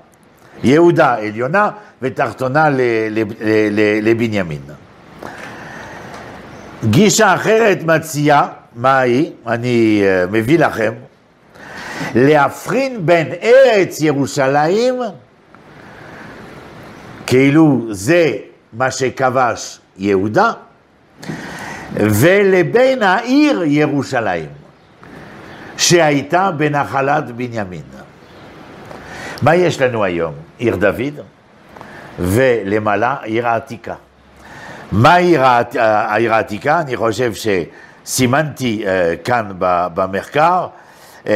יהודה 0.64 1.14
עליונה 1.16 1.70
ותחתונה 2.02 2.70
לבנימין. 4.02 4.62
גישה 6.90 7.36
אחרת 7.36 7.84
מציעה, 7.84 8.48
מה 8.76 9.00
היא? 9.00 9.32
אני 9.48 10.02
אה, 10.06 10.26
מביא 10.32 10.60
לכם, 10.60 10.94
להבחין 12.16 13.06
בין 13.06 13.28
ארץ 13.44 14.02
ירושלים, 14.02 14.96
כאילו 17.28 17.88
זה 17.92 18.34
מה 18.74 18.92
שכבש 18.92 19.80
יהודה, 19.98 20.52
ולבין 21.94 23.04
העיר 23.04 23.64
ירושלים, 23.64 24.50
שהייתה 25.78 26.52
בנחלת 26.52 27.32
בנימין. 27.32 27.82
מה 29.42 29.56
יש 29.56 29.82
לנו 29.82 30.04
היום? 30.04 30.34
עיר 30.58 30.76
דוד, 30.76 31.20
ולמעלה 32.20 33.16
עיר 33.22 33.48
העתיקה. 33.48 33.96
מה 34.92 35.14
העיר, 35.14 35.42
העיר 35.80 36.34
העתיקה? 36.34 36.80
אני 36.80 36.98
חושב 36.98 37.32
שסימנתי 38.04 38.86
uh, 38.86 38.88
כאן 39.24 39.52
במחקר. 39.94 40.68
Uh, 41.24 41.30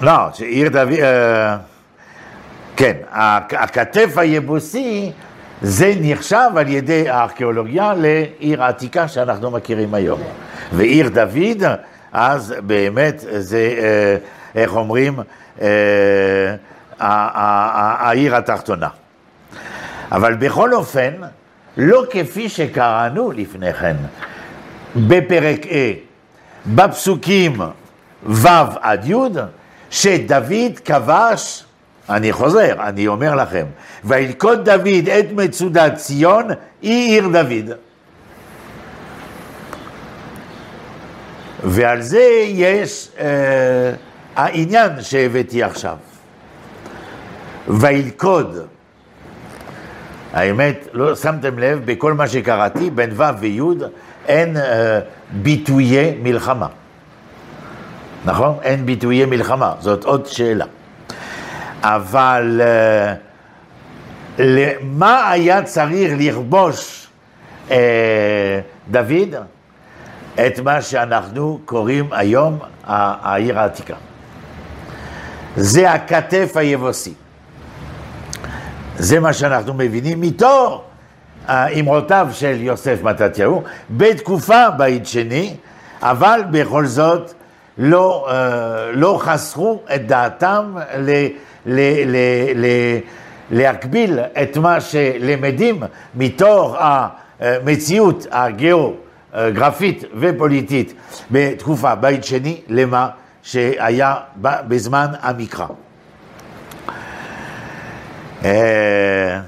לא, 0.00 0.12
עיר 0.38 0.68
דוד, 0.68 0.88
uh, 0.92 1.71
כן, 2.82 2.96
הכתף 3.50 4.18
היבוסי 4.18 5.12
זה 5.62 5.92
נחשב 6.00 6.50
על 6.56 6.68
ידי 6.68 7.08
הארכיאולוגיה 7.08 7.94
לעיר 7.94 8.62
העתיקה 8.62 9.08
שאנחנו 9.08 9.50
מכירים 9.50 9.94
היום. 9.94 10.20
ועיר 10.72 11.08
דוד, 11.08 11.62
אז 12.12 12.54
באמת 12.60 13.24
זה, 13.38 13.74
איך 14.54 14.76
אומרים, 14.76 15.18
אה, 15.60 15.66
העיר 16.98 18.36
התחתונה. 18.36 18.88
אבל 20.12 20.34
בכל 20.34 20.74
אופן, 20.74 21.12
לא 21.76 22.04
כפי 22.10 22.48
שקראנו 22.48 23.32
לפני 23.32 23.74
כן, 23.74 23.96
בפרק 24.96 25.60
A, 25.62 25.74
בפסוקים 26.66 27.60
ו' 28.26 28.48
עד 28.80 29.10
י', 29.10 29.14
שדוד 29.90 30.78
כבש, 30.84 31.64
אני 32.10 32.32
חוזר, 32.32 32.74
אני 32.88 33.06
אומר 33.06 33.34
לכם, 33.34 33.66
וילכוד 34.04 34.64
דוד 34.64 35.08
את 35.18 35.26
מצודת 35.32 35.94
ציון, 35.94 36.44
היא 36.82 37.14
עיר 37.14 37.28
דוד. 37.28 37.76
ועל 41.64 42.02
זה 42.02 42.22
יש 42.46 43.08
אה, 43.18 43.92
העניין 44.36 44.92
שהבאתי 45.00 45.62
עכשיו. 45.62 45.96
וילכוד. 47.68 48.66
האמת, 50.32 50.88
לא 50.92 51.16
שמתם 51.16 51.58
לב, 51.58 51.82
בכל 51.84 52.12
מה 52.12 52.28
שקראתי, 52.28 52.90
בין 52.90 53.10
ו' 53.16 53.40
וי' 53.40 53.60
אין 54.28 54.56
אה, 54.56 55.00
ביטויי 55.32 56.18
מלחמה. 56.22 56.66
נכון? 58.24 58.56
אין 58.62 58.86
ביטויי 58.86 59.24
מלחמה, 59.24 59.74
זאת 59.80 60.04
עוד 60.04 60.26
שאלה. 60.26 60.64
אבל 61.82 62.60
אה, 62.64 63.14
למה 64.38 65.30
היה 65.30 65.62
צריך 65.62 66.12
לכבוש 66.18 67.06
אה, 67.70 68.60
דוד? 68.90 69.34
את 70.34 70.58
מה 70.58 70.82
שאנחנו 70.82 71.58
קוראים 71.64 72.08
היום 72.12 72.58
העיר 72.84 73.58
העתיקה. 73.58 73.94
זה 75.56 75.90
הכתף 75.90 76.52
היבוסי. 76.56 77.14
זה 78.96 79.20
מה 79.20 79.32
שאנחנו 79.32 79.74
מבינים 79.74 80.20
מתור 80.20 80.84
האמרותיו 81.46 82.28
של 82.32 82.56
יוסף 82.60 83.02
מתתיהו, 83.02 83.62
בתקופה 83.90 84.70
בית 84.70 85.06
שני, 85.06 85.56
אבל 86.02 86.40
בכל 86.50 86.86
זאת 86.86 87.32
לא, 87.78 88.26
אה, 88.30 88.92
לא 88.92 89.18
חסכו 89.22 89.80
את 89.94 90.06
דעתם 90.06 90.76
ל, 90.98 91.26
ל, 91.66 91.80
ל, 92.06 92.16
ל, 92.54 92.66
להקביל 93.50 94.18
את 94.20 94.56
מה 94.56 94.80
שלמדים 94.80 95.82
מתוך 96.14 96.76
המציאות 97.40 98.26
הגיאוגרפית 98.30 100.04
ופוליטית 100.20 100.94
בתקופה 101.30 101.94
בית 101.94 102.24
שני 102.24 102.60
למה 102.68 103.08
שהיה 103.42 104.14
בזמן 104.38 105.06
המקרא. 105.20 105.66
אה, 108.44 109.40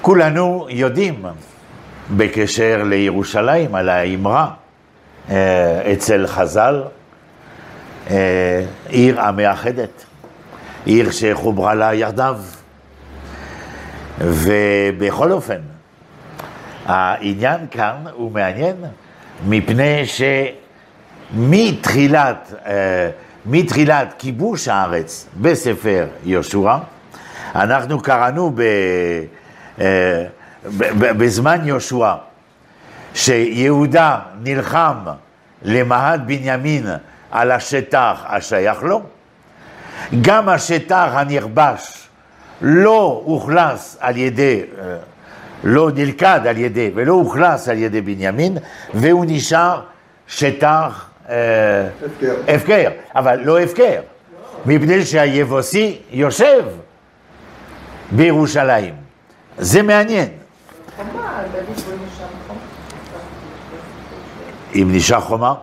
כולנו 0.00 0.66
יודעים 0.70 1.22
בקשר 2.10 2.82
לירושלים 2.84 3.74
על 3.74 3.88
האמרה 3.88 4.50
אה, 5.30 5.92
אצל 5.92 6.26
חז"ל, 6.26 6.82
אה, 8.10 8.64
עיר 8.88 9.20
המאחדת, 9.20 10.04
עיר 10.84 11.10
שחוברה 11.10 11.74
לה 11.74 11.94
יחדיו. 11.94 12.36
ובכל 14.18 15.32
אופן, 15.32 15.60
העניין 16.86 17.60
כאן 17.70 17.96
הוא 18.12 18.32
מעניין 18.32 18.76
מפני 19.46 20.02
שמתחילת 21.34 22.54
אה, 22.66 23.10
מתחילת 23.46 24.14
כיבוש 24.18 24.68
הארץ 24.68 25.26
בספר 25.40 26.06
יהושע, 26.24 26.76
אנחנו 27.54 28.00
קראנו 28.00 28.52
ב, 28.54 28.62
בזמן 30.98 31.58
יהושע 31.64 32.14
שיהודה 33.14 34.18
נלחם 34.42 34.94
למהד 35.62 36.26
בנימין 36.26 36.86
על 37.30 37.50
השטח 37.50 38.24
השייך 38.26 38.82
לו, 38.82 39.02
גם 40.22 40.48
השטח 40.48 41.08
הנכבש 41.12 42.08
לא 42.60 43.22
אוכלס 43.26 43.96
על 44.00 44.16
ידי, 44.16 44.62
אה, 44.78 44.96
לא 45.64 45.90
נלכד 45.94 46.40
על 46.48 46.56
ידי 46.56 46.90
ולא 46.94 47.12
אוכלס 47.14 47.68
על 47.68 47.78
ידי 47.78 48.00
בנימין, 48.00 48.58
והוא 48.94 49.24
נשאר 49.28 49.80
שטח 50.28 51.10
אה, 51.28 51.34
הפקר. 52.06 52.34
הפקר, 52.48 52.90
אבל 53.14 53.40
לא 53.44 53.60
הפקר, 53.60 54.00
מפני 54.66 55.04
שהיבוסי 55.04 55.98
יושב 56.10 56.64
בירושלים. 58.12 58.94
זה 59.58 59.82
מעניין. 59.82 60.28
אם 64.74 64.88
נשאר 64.92 65.20
חומה? 65.20 65.54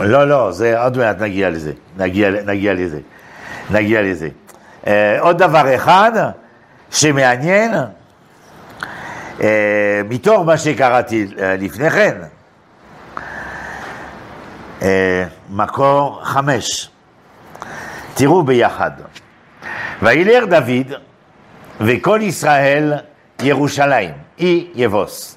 לא, 0.00 0.28
לא, 0.28 0.52
זה 0.52 0.82
עוד 0.82 0.96
מעט 0.96 1.20
נגיע 1.20 1.50
לזה, 1.50 1.72
נגיע, 1.96 2.30
נגיע 2.30 2.74
לזה, 2.74 3.00
נגיע 3.70 4.02
לזה. 4.02 4.28
Uh, 4.84 4.88
עוד 5.20 5.38
דבר 5.38 5.74
אחד 5.74 6.12
שמעניין, 6.90 7.70
uh, 9.38 9.42
מתוך 10.08 10.46
מה 10.46 10.58
שקראתי 10.58 11.26
uh, 11.30 11.40
לפני 11.40 11.90
כן, 11.90 12.16
uh, 14.80 14.84
מקור 15.50 16.20
חמש, 16.24 16.90
תראו 18.14 18.42
ביחד. 18.42 18.90
וילך 20.02 20.44
דוד 20.44 20.92
וכל 21.80 22.20
ישראל 22.22 22.92
ירושלים, 23.42 24.10
אי 24.38 24.66
יבוס. 24.74 25.36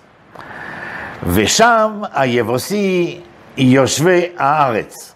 ושם 1.28 2.02
היבוסי 2.14 3.20
יושבי 3.58 4.26
הארץ. 4.38 5.14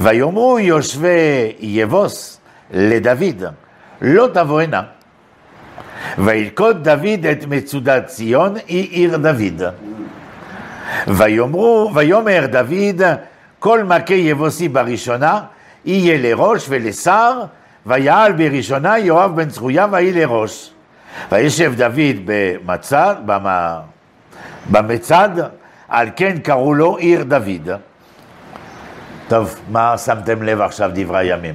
ויאמרו 0.00 0.58
יושבי 0.58 1.52
יבוס 1.60 2.40
לדוד, 2.70 3.44
לא 4.00 4.28
תבוא 4.34 4.60
הנה. 4.60 4.82
וילכוד 6.18 6.88
דוד 6.88 7.26
את 7.32 7.44
מצודת 7.48 8.06
ציון, 8.06 8.54
היא 8.66 8.90
עיר 8.90 9.16
דוד. 9.16 9.62
ויאמרו, 11.08 11.90
ויאמר 11.94 12.46
דוד, 12.46 13.02
כל 13.58 13.84
מכה 13.84 14.14
יבוסי 14.14 14.68
בראשונה, 14.68 15.40
יהיה 15.84 16.18
לראש 16.18 16.66
ולשר, 16.68 17.42
ויעל 17.86 18.32
בראשונה 18.32 18.98
יואב 18.98 19.36
בן 19.36 19.48
צרויה 19.48 19.86
ויהי 19.90 20.12
לראש. 20.12 20.70
וישב 21.32 21.72
דוד 21.76 22.16
במצד, 22.24 23.16
במצד, 24.70 25.30
על 25.88 26.08
כן 26.16 26.38
קראו 26.38 26.74
לו 26.74 26.96
עיר 26.96 27.22
דוד. 27.22 27.70
טוב, 29.28 29.60
מה 29.68 29.98
שמתם 29.98 30.42
לב 30.42 30.60
עכשיו 30.60 30.90
דברי 30.94 31.18
הימים? 31.18 31.54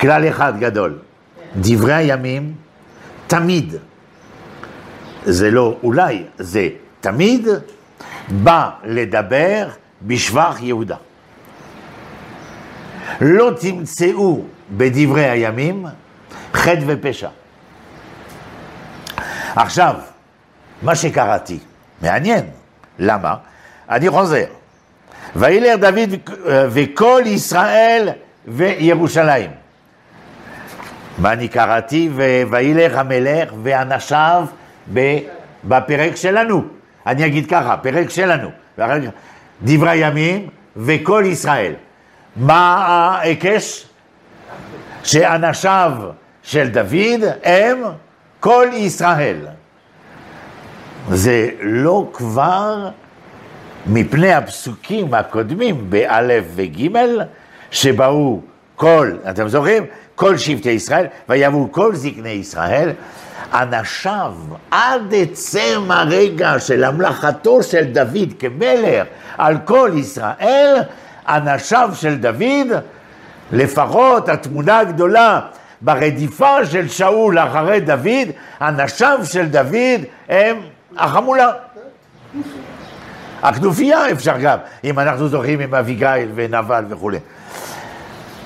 כלל 0.00 0.28
אחד 0.28 0.58
גדול, 0.58 0.98
דברי 1.56 1.94
הימים 1.94 2.52
תמיד, 3.26 3.74
זה 5.24 5.50
לא 5.50 5.76
אולי, 5.82 6.24
זה 6.38 6.68
תמיד 7.00 7.48
בא 8.28 8.70
לדבר 8.84 9.68
בשבח 10.02 10.56
יהודה. 10.60 10.96
לא 13.20 13.52
תמצאו 13.60 14.44
בדברי 14.70 15.30
הימים 15.30 15.86
חטא 16.54 16.82
ופשע. 16.86 17.28
עכשיו, 19.56 19.94
מה 20.82 20.94
שקראתי, 20.94 21.58
מעניין, 22.02 22.44
למה? 22.98 23.34
אני 23.90 24.10
חוזר. 24.10 24.44
וילך 25.36 25.80
דוד 25.80 26.10
וכל 26.46 27.22
ישראל 27.26 28.08
וירושלים. 28.48 29.50
מה 31.18 31.32
אני 31.32 31.48
קראתי? 31.48 32.10
וילך 32.50 32.96
המלך 32.96 33.52
ואנשיו 33.62 34.46
בפרק 35.64 36.16
שלנו. 36.16 36.64
אני 37.06 37.26
אגיד 37.26 37.50
ככה, 37.50 37.76
פרק 37.76 38.10
שלנו. 38.10 38.48
דברי 39.62 39.96
ימים 39.96 40.48
וכל 40.76 41.24
ישראל. 41.26 41.72
מה 42.36 42.84
ההיקש? 42.84 43.86
שאנשיו 45.04 45.92
של 46.42 46.68
דוד 46.68 47.20
הם 47.44 47.82
כל 48.40 48.66
ישראל. 48.72 49.36
זה 51.10 51.48
לא 51.60 52.10
כבר 52.12 52.88
מפני 53.86 54.32
הפסוקים 54.32 55.14
הקודמים 55.14 55.90
באלף 55.90 56.44
וגימל, 56.54 57.22
שבאו 57.70 58.40
כל, 58.76 59.12
אתם 59.30 59.48
זוכרים? 59.48 59.84
כל 60.14 60.36
שבטי 60.36 60.70
ישראל, 60.70 61.06
ויבואו 61.28 61.72
כל 61.72 61.94
זקני 61.94 62.28
ישראל, 62.28 62.90
אנשיו 63.52 64.34
עד 64.70 65.14
עצם 65.16 65.82
הרגע 65.88 66.58
של 66.58 66.84
המלאכתו 66.84 67.62
של 67.62 67.84
דוד 67.84 68.34
כמלך 68.38 69.06
על 69.38 69.56
כל 69.64 69.90
ישראל, 69.94 70.76
אנשיו 71.28 71.90
של 71.94 72.16
דוד, 72.16 72.82
לפחות 73.52 74.28
התמונה 74.28 74.78
הגדולה 74.78 75.40
ברדיפה 75.80 76.66
של 76.66 76.88
שאול 76.88 77.38
אחרי 77.38 77.80
דוד, 77.80 78.28
אנשיו 78.60 79.18
של 79.24 79.46
דוד 79.48 80.00
הם 80.28 80.56
החמולה. 80.96 81.52
הכנופיה 83.42 84.10
אפשר 84.10 84.38
גם, 84.38 84.58
אם 84.84 84.98
אנחנו 84.98 85.28
זוכרים 85.28 85.60
עם 85.60 85.74
אביגיל 85.74 86.30
ונבל 86.34 86.84
וכולי. 86.88 87.18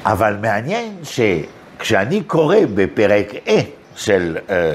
אבל 0.04 0.36
מעניין 0.42 0.96
שכשאני 1.02 2.22
קורא 2.22 2.56
בפרק 2.74 3.32
A 3.46 3.50
של 3.96 4.36
אה, 4.50 4.74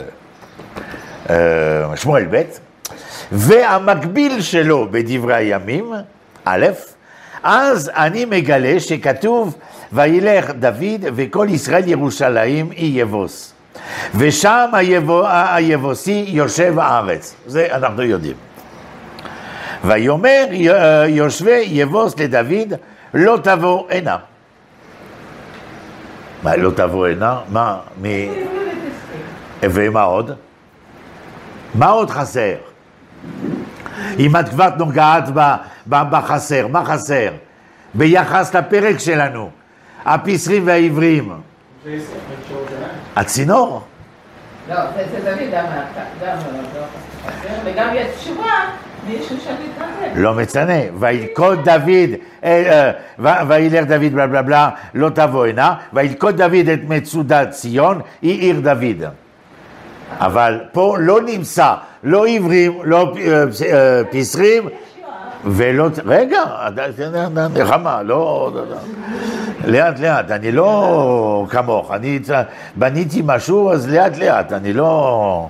אה, 1.30 1.98
שמואל 1.98 2.26
ב', 2.32 2.42
והמקביל 3.32 4.42
שלו 4.42 4.88
בדברי 4.92 5.36
הימים, 5.36 5.94
א', 6.46 6.68
אז 7.44 7.92
אני 7.96 8.26
מגלה 8.26 8.80
שכתוב 8.80 9.58
וילך 9.94 10.50
דוד 10.60 11.06
וכל 11.16 11.48
ישראל 11.50 11.88
ירושלים 11.88 12.72
אי 12.72 12.86
יבוס. 12.86 13.54
ושם 14.16 14.70
היבוא, 14.74 15.28
היבוסי 15.28 16.26
יושב 16.28 16.80
הארץ, 16.80 17.36
זה 17.46 17.68
אנחנו 17.72 18.04
יודעים. 18.04 18.36
ויאמר 19.86 20.46
יושבי 21.08 21.64
יבוס 21.68 22.14
לדוד 22.18 22.74
לא 23.14 23.38
תבוא 23.44 23.92
הנה. 23.92 24.18
מה, 26.44 26.56
לא 26.56 26.72
תבוא 26.76 27.08
הנה? 27.08 27.40
מה, 27.50 27.78
מ... 28.02 28.06
ומה 29.64 30.02
עוד? 30.02 30.32
מה 31.76 31.88
עוד 31.88 32.10
חסר? 32.10 32.56
אם 34.20 34.36
את 34.40 34.50
כבר 34.50 34.70
נוגעת 34.78 35.24
בחסר, 35.88 36.68
מה 36.68 36.86
חסר? 36.86 37.30
ביחס 37.94 38.56
לפרק 38.56 39.00
שלנו, 39.00 39.50
הפיסרים 40.06 40.68
והעברים. 40.68 41.32
הצינור. 43.16 43.82
לא, 44.70 44.76
זה 44.96 45.20
דוד 45.24 45.40
גם, 45.54 45.66
לא 46.22 46.82
וגם 47.66 47.90
יש 47.94 48.08
תשובה. 48.20 48.52
לא 50.16 50.34
מצנא, 50.34 50.80
וילכוד 51.00 51.60
דוד, 51.70 52.10
אה, 52.44 52.92
אה, 53.26 53.44
וילך 53.48 53.86
דוד 53.88 54.14
בלה 54.14 54.28
בלה 54.28 54.42
בלה, 54.42 54.70
לא 54.94 55.10
תבוא 55.10 55.46
הנה, 55.46 55.74
וילכוד 55.94 56.38
דוד 56.42 56.70
את 56.74 56.80
מצודת 56.88 57.50
ציון, 57.50 58.02
היא 58.22 58.40
עיר 58.42 58.60
דוד. 58.60 59.10
אבל 60.20 60.60
פה 60.72 60.96
לא 61.00 61.22
נמצא, 61.22 61.74
לא 62.04 62.28
עברים, 62.28 62.80
לא 62.84 63.14
אה, 63.18 63.44
פס- 63.48 63.62
אה, 63.62 64.02
פיסרים, 64.12 64.70
ולא, 65.46 65.88
רגע, 66.06 66.40
נחמה, 67.64 68.04
לא, 68.04 68.52
לא, 68.56 68.62
לא. 68.70 68.76
לאט 69.66 70.00
לאט, 70.00 70.32
אני 70.32 70.52
לא 70.52 71.46
כמוך, 71.50 71.92
אני 71.92 72.20
בניתי 72.76 73.22
משהו, 73.26 73.72
אז 73.72 73.90
לאט 73.90 74.18
לאט, 74.18 74.54
אני 74.54 74.74
לא... 74.74 75.48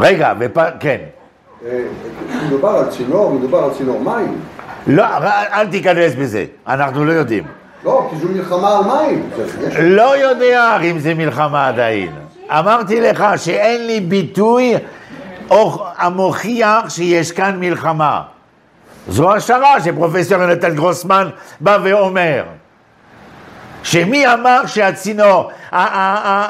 רגע, 0.00 0.32
ופ... 0.38 0.58
כן. 0.80 0.98
אה, 1.66 1.80
מדובר 2.46 2.68
על 2.68 2.90
צינור, 2.90 3.30
מדובר 3.30 3.64
על 3.64 3.70
צינור 3.70 4.00
מים. 4.00 4.40
לא, 4.86 5.04
אל 5.52 5.66
תיכנס 5.66 6.14
בזה, 6.14 6.44
אנחנו 6.66 7.04
לא 7.04 7.12
יודעים. 7.12 7.44
לא, 7.84 8.08
כי 8.10 8.16
זו 8.16 8.28
מלחמה 8.28 8.78
על 8.78 8.84
מים. 8.84 9.30
לא 9.80 10.18
יודע 10.18 10.76
אם 10.90 10.98
זה 10.98 11.14
מלחמה 11.14 11.68
עדיין. 11.68 12.10
אמרתי 12.50 13.00
לך 13.00 13.24
שאין 13.36 13.86
לי 13.86 14.00
ביטוי 14.00 14.74
המוכיח 15.96 16.88
שיש 16.88 17.32
כאן 17.32 17.56
מלחמה. 17.60 18.22
זו 19.08 19.34
השערה 19.34 19.80
שפרופסור 19.80 20.42
יונתן 20.42 20.74
גרוסמן 20.74 21.28
בא 21.60 21.78
ואומר. 21.82 22.44
שמי 23.82 24.32
אמר 24.32 24.66
שהצינור, 24.66 25.50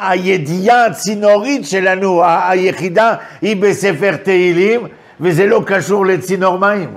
הידיעה 0.02 0.86
הצינורית 0.86 1.66
שלנו, 1.66 2.22
היחידה, 2.24 3.14
היא 3.42 3.56
בספר 3.56 4.16
תהילים, 4.16 4.80
וזה 5.20 5.46
לא 5.46 5.62
קשור 5.66 6.06
לצינור 6.06 6.58
מים. 6.58 6.94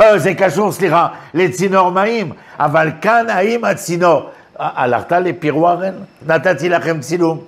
אה, 0.00 0.18
זה 0.18 0.34
קשור, 0.34 0.72
סליחה, 0.72 1.08
לצינור 1.34 1.90
מים, 1.90 2.32
אבל 2.58 2.90
כאן 3.00 3.26
האם 3.28 3.64
הצינור... 3.64 4.30
הלכת 4.58 5.12
לפירוורן? 5.12 5.94
נתתי 6.26 6.68
לכם 6.68 7.00
צילום. 7.00 7.40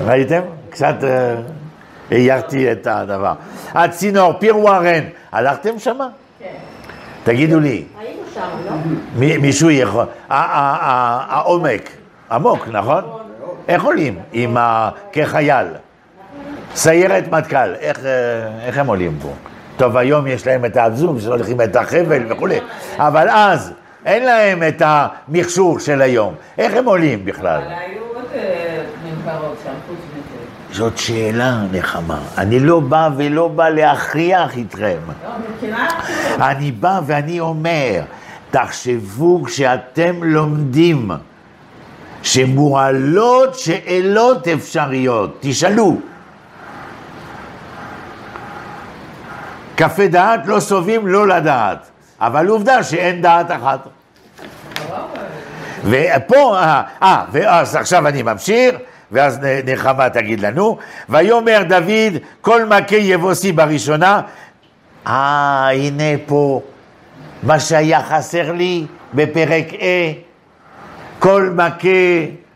ראיתם? 0.00 0.40
קצת 0.70 1.04
אה, 1.04 1.34
הערתי 2.10 2.72
את 2.72 2.86
הדבר. 2.86 3.32
הצינור, 3.74 4.32
פירוורן, 4.32 5.04
הלכתם 5.36 5.78
שמה? 5.78 6.08
כן. 6.38 6.46
תגידו 7.24 7.60
לי, 7.60 7.84
היינו 7.98 8.20
שם, 8.34 8.40
לא? 8.66 8.72
מי- 9.16 9.36
מישהו 9.36 9.70
יכול, 9.70 10.04
העומק, 10.28 11.90
עמוק, 12.30 12.68
נכון? 12.68 13.04
איך 13.68 13.84
עולים? 13.84 14.18
עם 14.32 14.56
ה... 14.56 14.90
כחייל. 15.12 15.66
סיירת 16.74 17.28
מטכ"ל, 17.30 17.74
איך, 17.80 17.98
אה, 18.04 18.10
איך 18.66 18.78
הם 18.78 18.86
עולים 18.86 19.18
פה? 19.22 19.28
טוב, 19.76 19.96
היום 19.96 20.26
יש 20.26 20.46
להם 20.46 20.64
את 20.64 20.76
האבזום 20.76 21.20
שהולכים 21.20 21.60
את 21.60 21.76
החבל 21.76 22.32
וכולי, 22.32 22.58
אבל 22.96 23.28
אז 23.30 23.72
אין 24.04 24.24
להם 24.24 24.62
את 24.68 24.82
המכשור 24.84 25.78
של 25.78 26.02
היום. 26.02 26.34
איך 26.58 26.74
הם 26.74 26.84
עולים 26.84 27.24
בכלל? 27.24 27.60
אבל 27.62 27.72
היו 27.72 28.02
עוד 28.14 28.24
אה, 28.34 28.82
מנברות 29.04 29.56
שם, 29.64 29.70
חוץ 29.88 29.96
מזה. 30.12 30.65
זאת 30.76 30.98
שאלה, 30.98 31.62
נחמה. 31.72 32.18
אני 32.38 32.60
לא 32.60 32.80
בא 32.80 33.08
ולא 33.16 33.48
בא 33.48 33.68
להכריח 33.68 34.56
איתכם. 34.56 34.98
לא. 35.62 35.76
אני 36.46 36.72
בא 36.72 37.00
ואני 37.06 37.40
אומר, 37.40 38.00
תחשבו 38.50 39.44
כשאתם 39.44 40.22
לומדים 40.22 41.10
שמועלות 42.22 43.58
שאלות 43.58 44.48
אפשריות, 44.48 45.36
תשאלו. 45.40 45.96
קפה 49.74 50.06
דעת 50.06 50.46
לא 50.46 50.60
סובים 50.60 51.06
לא 51.06 51.28
לדעת, 51.28 51.78
אבל 52.20 52.46
עובדה 52.46 52.82
שאין 52.82 53.22
דעת 53.22 53.50
אחת. 53.50 53.88
ופה, 55.84 56.58
אה, 56.58 56.82
אה, 57.02 57.24
ואז 57.32 57.76
עכשיו 57.76 58.08
אני 58.08 58.22
ממשיך, 58.22 58.74
ואז 59.12 59.38
נחמה 59.64 60.08
תגיד 60.10 60.40
לנו, 60.40 60.78
ויאמר 61.08 61.62
דוד, 61.68 62.12
כל 62.40 62.64
מכה 62.64 62.96
יבוסי 62.96 63.52
בראשונה, 63.52 64.20
אה, 65.06 65.68
הנה 65.72 66.18
פה 66.26 66.62
מה 67.42 67.60
שהיה 67.60 68.02
חסר 68.02 68.52
לי 68.52 68.86
בפרק 69.14 69.66
A, 69.72 69.82
כל 71.18 71.50
מכה 71.54 71.88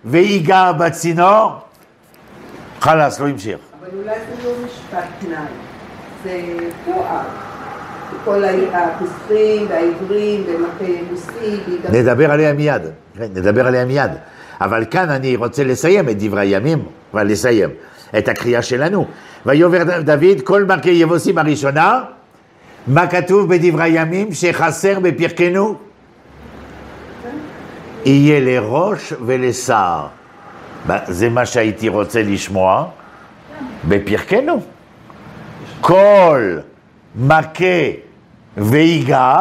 ויגע 0.04 0.72
בצינור, 0.72 1.52
חלאס, 2.80 3.20
לא 3.20 3.28
המשיך. 3.28 3.58
אבל 3.80 3.88
אולי 3.98 4.14
זה 4.14 4.48
לא 4.48 4.54
משפט 4.66 5.04
תנאי, 5.20 5.36
זה 6.24 6.40
תואר. 6.84 7.20
כל 8.24 8.44
ה- 8.44 8.48
הפסחים 8.78 9.66
והעברים 9.68 10.44
ומכה 10.46 10.84
ויגע- 11.40 11.90
נדבר 11.92 12.30
עליה 12.32 12.52
מיד, 12.52 12.82
כן, 13.18 13.22
נדבר 13.34 13.66
עליה 13.66 13.84
מיד. 13.84 14.10
אבל 14.60 14.84
כאן 14.90 15.10
אני 15.10 15.36
רוצה 15.36 15.64
לסיים 15.64 16.08
את 16.08 16.18
דברי 16.18 16.40
הימים, 16.40 16.82
אבל 17.14 17.26
לסיים 17.26 17.70
את 18.18 18.28
הקריאה 18.28 18.62
שלנו. 18.62 19.06
ויאמר 19.46 20.00
דוד, 20.00 20.40
כל 20.44 20.64
מכה 20.64 20.90
יבוסים 20.90 21.38
הראשונה, 21.38 22.00
מה 22.86 23.06
כתוב 23.06 23.54
בדברי 23.54 23.84
הימים 23.84 24.32
שחסר 24.32 25.00
בפרקנו? 25.00 25.74
יהיה 28.04 28.40
לראש 28.40 29.12
ולשר. 29.26 30.06
זה 31.06 31.28
מה 31.28 31.46
שהייתי 31.46 31.88
רוצה 31.88 32.22
לשמוע 32.22 32.86
בפרקנו. 33.88 34.60
כל 35.80 36.56
מכה 37.16 37.64
ויגע 38.56 39.36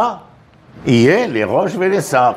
יהיה 0.86 1.28
לראש 1.28 1.72
ולשר. 1.80 2.32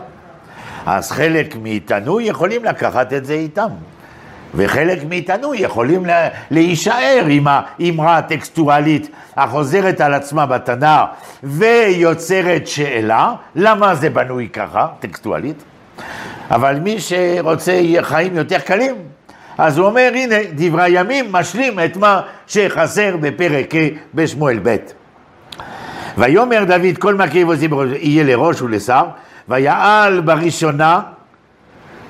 אז 0.87 1.11
חלק 1.13 1.57
מאיתנו 1.63 2.21
יכולים 2.21 2.65
לקחת 2.65 3.13
את 3.13 3.25
זה 3.25 3.35
איתם, 3.35 3.69
וחלק 4.55 4.99
מאיתנו 5.09 5.55
יכולים 5.55 6.07
לה- 6.07 6.29
להישאר 6.51 7.25
עם 7.29 7.47
האמרה 7.51 8.19
הטקסטואלית 8.19 9.09
החוזרת 9.37 10.01
על 10.01 10.15
עצמה 10.15 10.47
בתנ"ך 10.47 11.01
ויוצרת 11.45 12.67
שאלה, 12.67 13.33
למה 13.55 13.95
זה 13.95 14.11
בנוי 14.11 14.49
ככה, 14.53 14.87
טקסטואלית? 15.01 15.63
אבל 16.51 16.79
מי 16.79 16.97
שרוצה 17.01 17.73
חיים 18.01 18.37
יותר 18.37 18.59
קלים, 18.59 18.95
אז 19.59 19.79
הוא 19.79 19.87
אומר, 19.87 20.11
הנה, 20.15 20.37
דברי 20.55 20.83
הימים 20.83 21.33
משלים 21.33 21.81
את 21.81 21.97
מה 21.97 22.21
שחסר 22.47 23.17
בפרק 23.17 23.75
ה' 23.75 23.79
בשמואל 24.15 24.59
ב'. 24.63 24.77
ויאמר 26.19 26.65
דוד, 26.65 26.99
כל 26.99 27.17
יבוסי 27.35 27.69
בראש, 27.69 27.89
יהיה 27.93 28.25
לראש 28.25 28.63
ולשר, 28.63 29.05
ויעל 29.49 30.21
בראשונה 30.21 31.01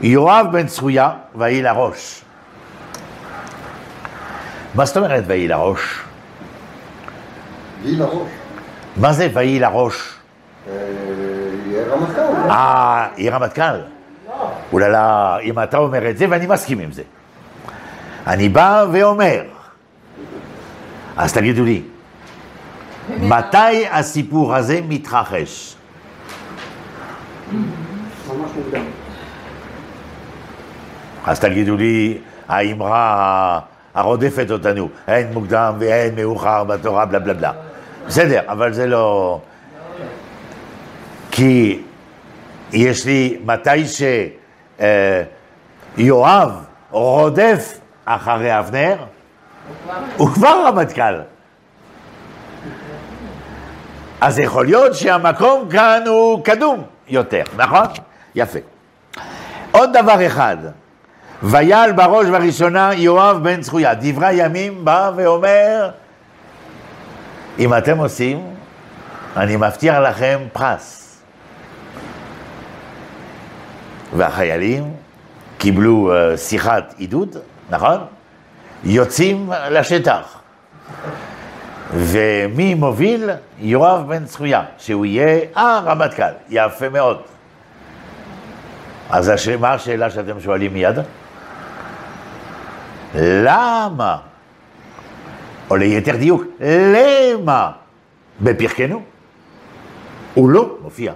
יואב 0.00 0.46
בן 0.52 0.66
צרויה, 0.66 1.10
ויהי 1.34 1.62
לראש. 1.62 2.22
מה 4.74 4.84
זאת 4.84 4.96
אומרת 4.96 5.24
ויהי 5.26 5.48
לראש? 5.48 5.80
גיל 7.82 8.02
הראש. 8.02 8.28
מה 8.96 9.12
זה 9.12 9.28
ויהי 9.34 9.60
לראש? 9.60 10.14
אה, 10.68 10.74
יהיה 11.66 11.84
רמטכ"ל. 11.86 12.50
אה, 12.50 13.08
היא 13.16 13.30
רמטכ"ל. 13.30 13.80
אוללה, 14.72 15.38
אם 15.42 15.62
אתה 15.62 15.78
אומר 15.78 16.10
את 16.10 16.18
זה, 16.18 16.26
ואני 16.30 16.46
מסכים 16.46 16.78
עם 16.78 16.92
זה. 16.92 17.02
אני 18.26 18.48
בא 18.48 18.84
ואומר, 18.92 19.42
אז 21.16 21.32
תגידו 21.32 21.64
לי, 21.64 21.82
מתי 23.08 23.86
הסיפור 23.90 24.54
הזה 24.54 24.80
מתרחש? 24.88 25.76
אז 31.26 31.40
תגידו 31.40 31.76
לי, 31.76 32.18
האמרה 32.48 33.60
הרודפת 33.94 34.46
אותנו, 34.50 34.88
אין 35.08 35.32
מוקדם 35.32 35.74
ואין 35.78 36.14
מאוחר 36.14 36.64
בתורה, 36.64 37.06
בלה 37.06 37.18
בלה 37.18 37.34
בלה. 37.34 37.52
בסדר, 38.06 38.40
אבל 38.46 38.72
זה 38.72 38.86
לא... 38.86 39.40
כי 41.30 41.82
יש 42.72 43.06
לי, 43.06 43.38
מתי 43.44 43.84
שיואב 45.96 46.64
רודף 46.90 47.78
אחרי 48.04 48.58
אבנר, 48.58 48.96
הוא 50.16 50.28
כבר 50.28 50.64
רמטכ"ל. 50.66 51.20
אז 54.22 54.38
יכול 54.38 54.64
להיות 54.64 54.94
שהמקום 54.94 55.68
כאן 55.70 56.02
הוא 56.06 56.44
קדום 56.44 56.82
יותר, 57.08 57.42
נכון? 57.56 57.86
יפה. 58.34 58.58
עוד 59.70 59.90
דבר 59.92 60.26
אחד, 60.26 60.56
ויעל 61.42 61.92
בראש 61.92 62.26
ובראשונה 62.26 62.90
יואב 62.94 63.38
בן 63.42 63.60
צחויה. 63.60 63.94
דברי 63.94 64.26
הימים 64.26 64.84
בא 64.84 65.10
ואומר, 65.16 65.90
אם 67.58 67.74
אתם 67.74 67.98
עושים, 67.98 68.54
אני 69.36 69.56
מבטיח 69.56 69.96
לכם 69.96 70.38
פרס. 70.52 71.18
והחיילים 74.16 74.92
קיבלו 75.58 76.12
אה, 76.14 76.36
שיחת 76.36 76.94
עידוד, 76.96 77.36
נכון? 77.70 77.98
יוצאים 78.84 79.50
לשטח. 79.70 80.38
ומי 81.92 82.74
מוביל? 82.74 83.30
יואב 83.58 84.08
בן 84.08 84.24
צחויה, 84.24 84.64
שהוא 84.78 85.06
יהיה 85.06 85.40
הרמטכ"ל. 85.54 86.32
יפה 86.48 86.88
מאוד. 86.88 87.22
אז 89.10 89.28
הש... 89.28 89.48
מה 89.48 89.72
השאלה 89.72 90.10
שאתם 90.10 90.40
שואלים 90.40 90.72
מיד? 90.72 90.96
למה? 93.14 94.16
או 95.70 95.76
ליתר 95.76 96.16
דיוק, 96.16 96.42
למה? 96.60 97.70
בפרקנו? 98.40 99.02
הוא 100.34 100.50
לא 100.50 100.76
מופיע. 100.82 101.12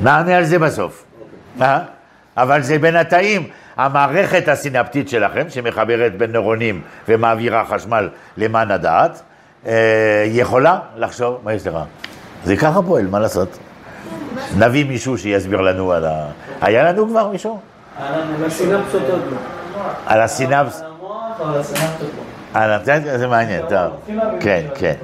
נענה 0.00 0.36
על 0.36 0.44
זה 0.44 0.58
בסוף. 0.58 1.04
אה? 1.60 1.78
אבל 2.36 2.62
זה 2.62 2.78
בינתיים 2.78 3.48
המערכת 3.84 4.48
הסינפטית 4.48 5.08
שלכם, 5.08 5.42
שמחברת 5.48 6.16
בין 6.16 6.32
נוירונים 6.32 6.80
ומעבירה 7.08 7.64
חשמל 7.64 8.08
למען 8.36 8.70
הדעת, 8.70 9.22
אה, 9.66 10.24
יכולה 10.26 10.78
לחשוב, 10.96 11.38
מה 11.44 11.52
יש 11.52 11.66
לך? 11.66 11.74
זה 12.44 12.56
ככה 12.56 12.82
פועל, 12.82 13.06
מה 13.06 13.18
לעשות? 13.18 13.58
נביא 14.58 14.84
מישהו 14.84 15.18
שיסביר 15.18 15.60
לנו 15.60 15.92
על 15.92 16.04
ה... 16.04 16.26
היה 16.60 16.82
לנו 16.82 17.08
כבר 17.08 17.28
מישהו? 17.28 17.60
על 17.98 18.44
הסינפסות 18.46 19.02
עוד 19.10 19.22
לא. 19.30 19.36
על 20.06 20.20
הסינפס? 20.20 20.80
על 20.80 20.86
המוח, 20.86 21.40
הסינפסות 21.40 22.10
לא. 22.54 22.60
על 22.60 22.72
ה... 22.72 22.78
זה 23.18 23.26
מעניין, 23.26 23.62
טוב. 23.68 24.16
כן, 24.40 24.66
כן. 24.74 24.94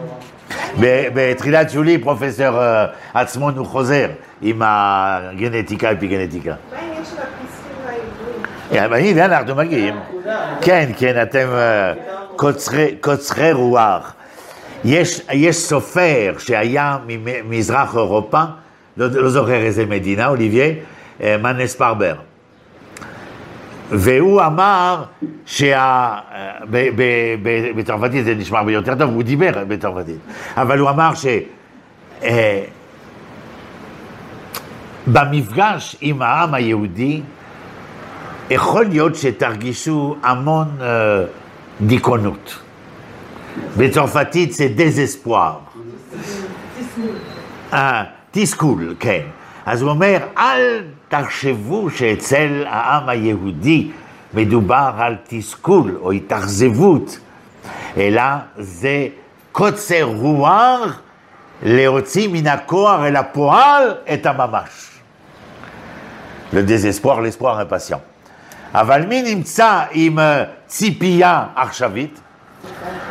ב- 0.81 1.09
בתחילת 1.15 1.71
שולי 1.71 1.99
פרופסור 1.99 2.63
אה, 2.63 2.87
עצמון 3.15 3.57
הוא 3.59 3.67
חוזר 3.67 4.09
עם 4.43 4.63
הגנטיקה, 4.65 5.93
אפיגנטיקה. 5.93 6.51
מה 6.51 6.79
העניין 6.79 7.05
של 7.05 7.17
העבריים? 8.71 9.15
כן, 9.17 9.23
הנה 9.23 9.39
אנחנו 9.39 9.55
מגיעים. 9.55 9.95
כן, 10.61 10.91
כן, 10.99 11.23
אתם 11.23 11.47
אה, 11.53 11.93
קוצרי- 12.37 12.95
רוח. 13.53 14.15
יש, 14.85 15.21
סופר 15.57 16.35
שהיה 16.39 16.99
ממזרח 17.07 17.97
אירופה, 17.97 18.43
לא, 18.97 19.07
לא 19.07 19.29
זוכר 19.29 19.55
איזה 19.55 19.87
מדינה, 19.87 20.27
אוליבייה, 20.27 20.75
אה, 21.23 21.37
מנס 21.43 21.75
פרבר. 21.75 22.15
והוא 23.91 24.43
אמר 24.43 25.03
שה... 25.47 25.79
אה, 25.79 26.53
בצרפתית 27.77 28.25
זה 28.25 28.35
נשמע 28.35 28.71
יותר 28.71 28.95
טוב, 28.95 29.11
הוא 29.15 29.23
דיבר 29.23 29.65
בצרפתית, 29.69 30.19
אבל 30.57 30.79
הוא 30.79 30.91
אמר 30.91 31.15
ש... 31.15 31.27
אה, 32.23 32.63
במפגש 35.07 35.97
עם 36.01 36.23
העם 36.23 36.55
היהודי, 36.55 37.23
יכול 38.51 38.85
להיות 38.85 39.15
שתרגישו 39.15 40.17
המון 40.23 40.67
אה, 40.81 40.87
דיכאונות. 41.81 42.59
בצרפתית 43.77 44.53
זה 44.53 44.69
דזספואר. 44.77 45.53
אה, 47.73 48.05
תסכול, 48.31 48.95
כן. 49.01 49.21
אז 49.67 49.83
הוא 49.83 49.91
אומר, 49.91 50.19
אל 50.39 50.85
תחשבו 51.09 51.91
שאצל 51.91 52.65
העם 52.67 53.09
היהודי 53.09 53.91
מדובר 54.35 54.91
על 54.99 55.17
תסכול 55.29 55.99
או 56.01 56.13
התאכזבות, 56.13 57.19
אלא 57.97 58.23
זה 58.59 59.09
קוצר 59.53 60.03
רוח 60.03 61.01
להוציא 61.63 62.29
מן 62.29 62.47
הכוח 62.47 63.01
אל 63.01 63.17
הפועל 63.17 63.95
את 64.13 64.27
הממש. 64.27 64.97
le 66.53 66.63
désespoir, 66.63 67.21
l'espoir 67.21 67.59
impatient. 67.59 68.01
אבל 68.75 69.07
מי 69.07 69.35
נמצא 69.35 69.83
עם 69.91 70.19
אה, 70.19 70.45
ציפייה 70.67 71.47
עכשווית? 71.55 72.21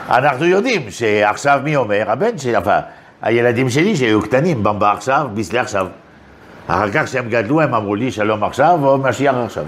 אנחנו 0.09 0.45
יודעים 0.45 0.91
שעכשיו 0.91 1.59
מי 1.63 1.75
אומר? 1.75 2.03
הבן 2.07 2.37
שלי, 2.37 2.57
אבל 2.57 2.79
הילדים 3.21 3.69
שלי 3.69 3.95
שהיו 3.95 4.21
קטנים, 4.21 4.63
במבה 4.63 4.91
עכשיו, 4.91 5.27
ביסלי 5.33 5.59
עכשיו. 5.59 5.87
אחר 6.67 6.91
כך 6.91 7.03
כשהם 7.03 7.29
גדלו 7.29 7.61
הם 7.61 7.73
אמרו 7.73 7.95
לי 7.95 8.11
שלום 8.11 8.43
עכשיו 8.43 8.79
או 8.83 8.97
משיח 8.97 9.35
עכשיו. 9.45 9.65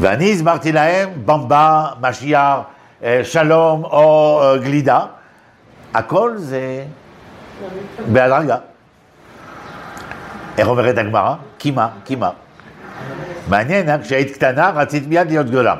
ואני 0.00 0.32
הסברתי 0.32 0.72
להם 0.72 1.08
במבה, 1.24 1.86
משיח, 2.00 2.58
אה, 3.02 3.20
שלום 3.24 3.84
או 3.84 4.40
אה, 4.42 4.58
גלידה. 4.58 5.00
הכל 5.94 6.32
זה 6.36 6.84
בהדרגה. 8.12 8.56
איך 10.58 10.68
אומרת 10.68 10.98
הגמרא? 10.98 11.34
קימה, 11.58 11.88
קימה. 12.04 12.30
מעניין, 13.48 13.88
אה? 13.88 13.98
כשהיית 13.98 14.34
קטנה 14.34 14.70
רצית 14.70 15.06
מיד 15.06 15.28
להיות 15.28 15.46
גדולה. 15.46 15.74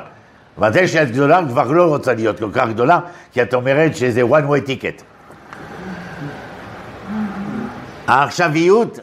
מתי 0.57 0.87
שהיית 0.87 1.11
גדולה 1.11 1.39
כבר 1.49 1.71
לא 1.71 1.83
רוצה 1.83 2.13
להיות 2.13 2.39
כל 2.39 2.49
כך 2.53 2.69
גדולה, 2.69 2.99
כי 3.33 3.41
את 3.41 3.53
אומרת 3.53 3.95
שזה 3.95 4.21
one 4.21 4.49
way 4.49 4.67
ticket. 4.67 5.03
העכשוויות, 8.07 8.99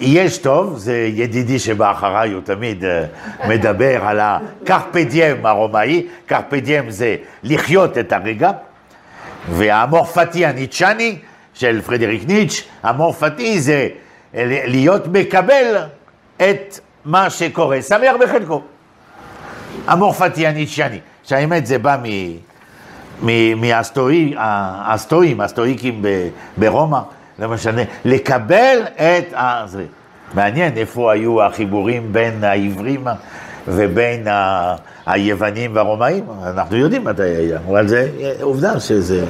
יש 0.00 0.38
טוב, 0.38 0.78
זה 0.78 1.08
ידידי 1.12 1.58
שבאחריי, 1.58 2.32
הוא 2.32 2.42
תמיד 2.44 2.84
אה, 2.84 3.04
מדבר 3.48 4.04
על 4.04 4.20
הקרפדיאם 4.20 5.46
הרומאי, 5.46 6.06
קרפדיאם 6.26 6.90
זה 6.90 7.16
לחיות 7.42 7.98
את 7.98 8.12
הרגע, 8.12 8.50
והמורפתי 9.50 10.46
הניטשני 10.46 11.18
של 11.54 11.80
פרדריק 11.80 12.22
ניטש, 12.28 12.64
המורפתי 12.82 13.60
זה 13.60 13.88
להיות 14.34 15.06
מקבל 15.06 15.76
את 16.36 16.78
מה 17.04 17.30
שקורה, 17.30 17.82
שמח 17.82 18.16
בחלקו. 18.20 18.62
המורפתי 19.86 20.46
הניטשני, 20.46 20.98
שהאמת 21.22 21.66
זה 21.66 21.78
בא 21.78 21.96
מ... 22.02 22.06
מ- 23.26 23.60
מהסטואי, 23.60 24.34
הסטואים, 24.38 25.40
הסטואיקים 25.40 26.04
ברומא, 26.56 26.98
לא 27.38 27.48
משנה, 27.48 27.82
לקבל 28.04 28.78
את 28.96 29.32
ה... 29.34 29.62
זה. 29.66 29.84
מעניין 30.34 30.76
איפה 30.76 31.12
היו 31.12 31.42
החיבורים 31.42 32.12
בין 32.12 32.44
העברים 32.44 33.04
ובין 33.68 34.28
ה- 34.28 34.74
היוונים 35.06 35.76
והרומאים, 35.76 36.24
אנחנו 36.46 36.76
יודעים 36.76 37.04
מתי 37.04 37.22
היה, 37.22 37.58
אבל 37.68 37.88
זה 37.88 38.08
עובדה 38.40 38.80
שזה... 38.80 39.24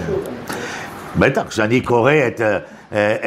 בטח, 1.19 1.43
כשאני 1.49 1.81
קורא 1.81 2.13
את, 2.27 2.41
אה, 2.41 2.59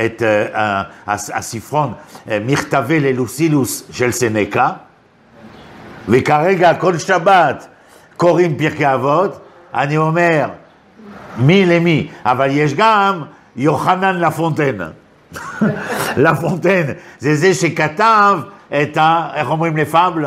את 0.06 0.24
אה, 0.24 0.82
הס- 1.08 1.32
הספרון 1.34 1.94
אה, 2.30 2.38
מכתבי 2.46 3.00
ללוסילוס 3.00 3.84
של 3.92 4.12
סנקה, 4.12 4.70
וכרגע 6.10 6.74
כל 6.74 6.98
שבת 6.98 7.68
קוראים 8.18 8.58
פרקי 8.58 8.94
אבות, 8.94 9.40
אני 9.74 9.98
אומר, 9.98 10.48
מי 11.38 11.66
למי, 11.66 12.08
אבל 12.26 12.48
יש 12.52 12.74
גם 12.74 13.22
יוחנן 13.56 14.20
לפונטן. 14.20 14.78
לפונטן, 16.18 16.82
זה 17.20 17.36
זה 17.36 17.54
שכתב 17.54 18.38
את 18.82 18.98
ה... 18.98 19.30
איך 19.36 19.50
אומרים 19.50 19.78
לפאבל? 19.78 20.26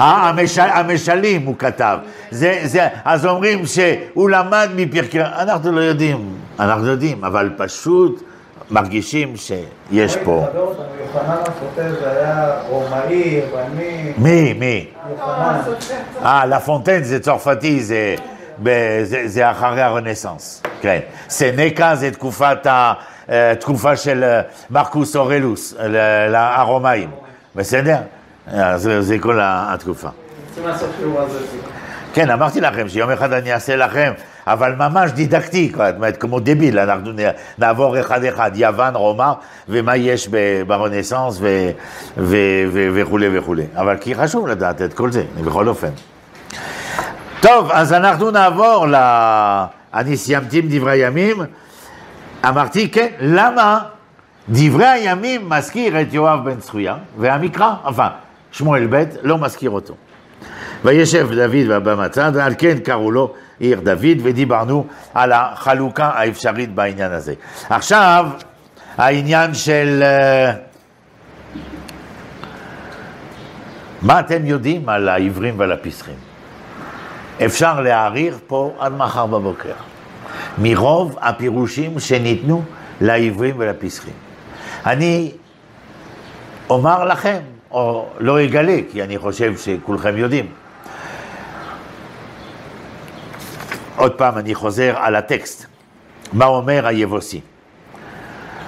אה, 0.00 0.28
המשל, 0.28 0.62
המשלים 0.62 1.46
הוא 1.46 1.54
כתב. 1.58 1.98
זה, 2.30 2.60
זה, 2.64 2.88
אז 3.04 3.26
אומרים 3.26 3.66
שהוא 3.66 4.30
למד 4.30 4.68
מפרקי... 4.76 5.20
אנחנו 5.20 5.72
לא 5.72 5.80
יודעים, 5.80 6.34
אנחנו 6.60 6.86
יודעים, 6.86 7.24
אבל 7.24 7.50
פשוט 7.56 8.22
מרגישים 8.70 9.36
שיש 9.36 10.16
פה. 10.16 10.46
אותנו, 10.56 10.82
יוחנן 11.00 11.36
הסופר 11.42 12.00
זה 12.00 12.10
היה 12.10 12.52
רומאי, 12.68 13.14
יווני, 13.14 14.12
מי, 14.18 14.52
מי? 14.52 14.86
יוחנן. 15.10 15.60
אה, 16.24 16.46
לפונטן 16.46 17.02
זה 17.02 17.20
צרפתי, 17.20 17.82
זה, 17.82 18.14
זה, 19.02 19.22
זה 19.28 19.50
אחרי 19.50 19.82
הרנסאנס, 19.82 20.62
כן. 20.80 20.98
סנקה 21.28 21.94
זה 21.94 22.10
תקופת 22.10 22.66
ה, 22.66 22.92
אה, 23.30 23.54
תקופה 23.60 23.96
של 23.96 24.24
אה, 24.24 24.40
מרקוס 24.70 25.16
אורלוס, 25.16 25.74
הרומאים, 26.34 27.10
בסדר? 27.56 27.96
אה, 28.48 28.78
זה, 28.78 29.02
זה 29.02 29.18
כל 29.18 29.38
התקופה. 29.42 30.08
כן, 32.14 32.30
אמרתי 32.30 32.60
לכם 32.60 32.88
שיום 32.88 33.10
אחד 33.10 33.32
אני 33.32 33.52
אעשה 33.52 33.76
לכם, 33.76 34.12
אבל 34.46 34.74
ממש 34.74 35.10
דידקטי, 35.10 35.72
כמו 36.20 36.40
דביל, 36.40 36.78
אנחנו 36.78 37.10
נעבור 37.58 38.00
אחד-אחד, 38.00 38.50
יוון, 38.54 38.94
רומא, 38.94 39.32
ומה 39.68 39.96
יש 39.96 40.28
ברנסאנס 40.66 41.40
וכולי 42.92 43.38
וכולי. 43.38 43.64
אבל 43.76 43.96
כי 44.00 44.14
חשוב 44.14 44.48
לדעת 44.48 44.82
את 44.82 44.94
כל 44.94 45.10
זה, 45.10 45.24
בכל 45.44 45.68
אופן. 45.68 45.90
טוב, 47.40 47.70
אז 47.72 47.92
אנחנו 47.92 48.30
נעבור 48.30 48.86
ל... 48.86 48.94
אני 49.94 50.16
סיימתי 50.16 50.58
עם 50.58 50.64
דברי 50.68 50.96
ימים. 50.96 51.36
אמרתי, 52.48 52.90
כן, 52.90 53.08
למה 53.20 53.78
דברי 54.48 54.86
הימים 54.86 55.48
מזכיר 55.48 56.00
את 56.00 56.06
יואב 56.14 56.44
בן 56.44 56.60
צחויה, 56.60 56.96
והמקרא, 57.18 57.74
enfin, 57.86 58.31
שמואל 58.52 58.86
ב' 58.90 59.04
לא 59.22 59.38
מזכיר 59.38 59.70
אותו. 59.70 59.94
וישב 60.84 61.28
דוד 61.34 61.84
במצד, 61.84 62.32
ועל 62.34 62.54
כן 62.58 62.78
קראו 62.78 63.10
לו 63.10 63.34
עיר 63.58 63.80
דוד, 63.80 64.18
ודיברנו 64.22 64.86
על 65.14 65.32
החלוקה 65.32 66.10
האפשרית 66.14 66.74
בעניין 66.74 67.12
הזה. 67.12 67.34
עכשיו, 67.70 68.26
העניין 68.98 69.54
של... 69.54 70.02
אה, 70.02 70.52
מה 74.02 74.20
אתם 74.20 74.46
יודעים 74.46 74.88
על 74.88 75.08
העברים 75.08 75.58
ועל 75.58 75.72
הפסחים? 75.72 76.14
אפשר 77.44 77.80
להעריך 77.80 78.36
פה 78.46 78.74
עד 78.78 78.92
מחר 78.92 79.26
בבוקר, 79.26 79.72
מרוב 80.58 81.18
הפירושים 81.20 82.00
שניתנו 82.00 82.62
לעברים 83.00 83.54
ולפסחים. 83.58 84.14
אני 84.86 85.32
אומר 86.70 87.04
לכם, 87.04 87.40
או 87.72 88.08
לא 88.18 88.44
אגלה, 88.44 88.76
כי 88.92 89.02
אני 89.02 89.18
חושב 89.18 89.56
שכולכם 89.56 90.16
יודעים. 90.16 90.46
עוד 93.96 94.12
פעם 94.12 94.38
אני 94.38 94.54
חוזר 94.54 94.94
על 94.96 95.16
הטקסט. 95.16 95.66
מה 96.32 96.44
אומר 96.44 96.86
היבוסי? 96.86 97.40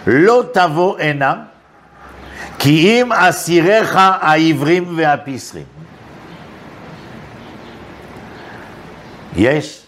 לא 0.07 0.45
תבוא 0.53 0.99
הנה, 0.99 1.35
כי 2.59 3.03
אם 3.03 3.13
אסיריך 3.13 3.97
העברים 3.97 4.97
והפסחים. 4.97 5.65
יש? 9.37 9.87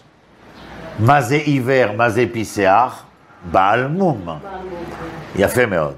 מה 0.99 1.21
זה 1.21 1.35
עיוור, 1.35 1.91
מה 1.91 2.09
זה 2.09 2.25
פיסח? 2.33 3.03
בעל 3.51 3.87
מום. 3.87 4.27
יפה 5.35 5.65
מאוד. 5.65 5.95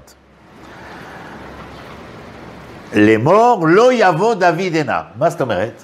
לאמור 2.92 3.66
לא 3.68 3.92
יבוא 3.92 4.34
דוד 4.34 4.74
הנה. 4.74 5.00
מה 5.18 5.30
זאת 5.30 5.40
אומרת? 5.40 5.82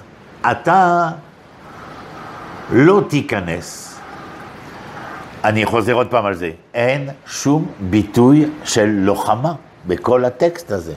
אתה 0.51 1.09
לא 2.71 3.01
תיכנס. 3.09 3.99
אני 5.43 5.65
חוזר 5.65 5.93
עוד 5.93 6.07
פעם 6.07 6.25
על 6.25 6.33
זה. 6.33 6.51
אין 6.73 7.09
שום 7.27 7.65
ביטוי 7.79 8.45
של 8.63 8.85
לוחמה 8.85 9.53
בכל 9.87 10.25
הטקסט 10.25 10.71
הזה. 10.71 10.93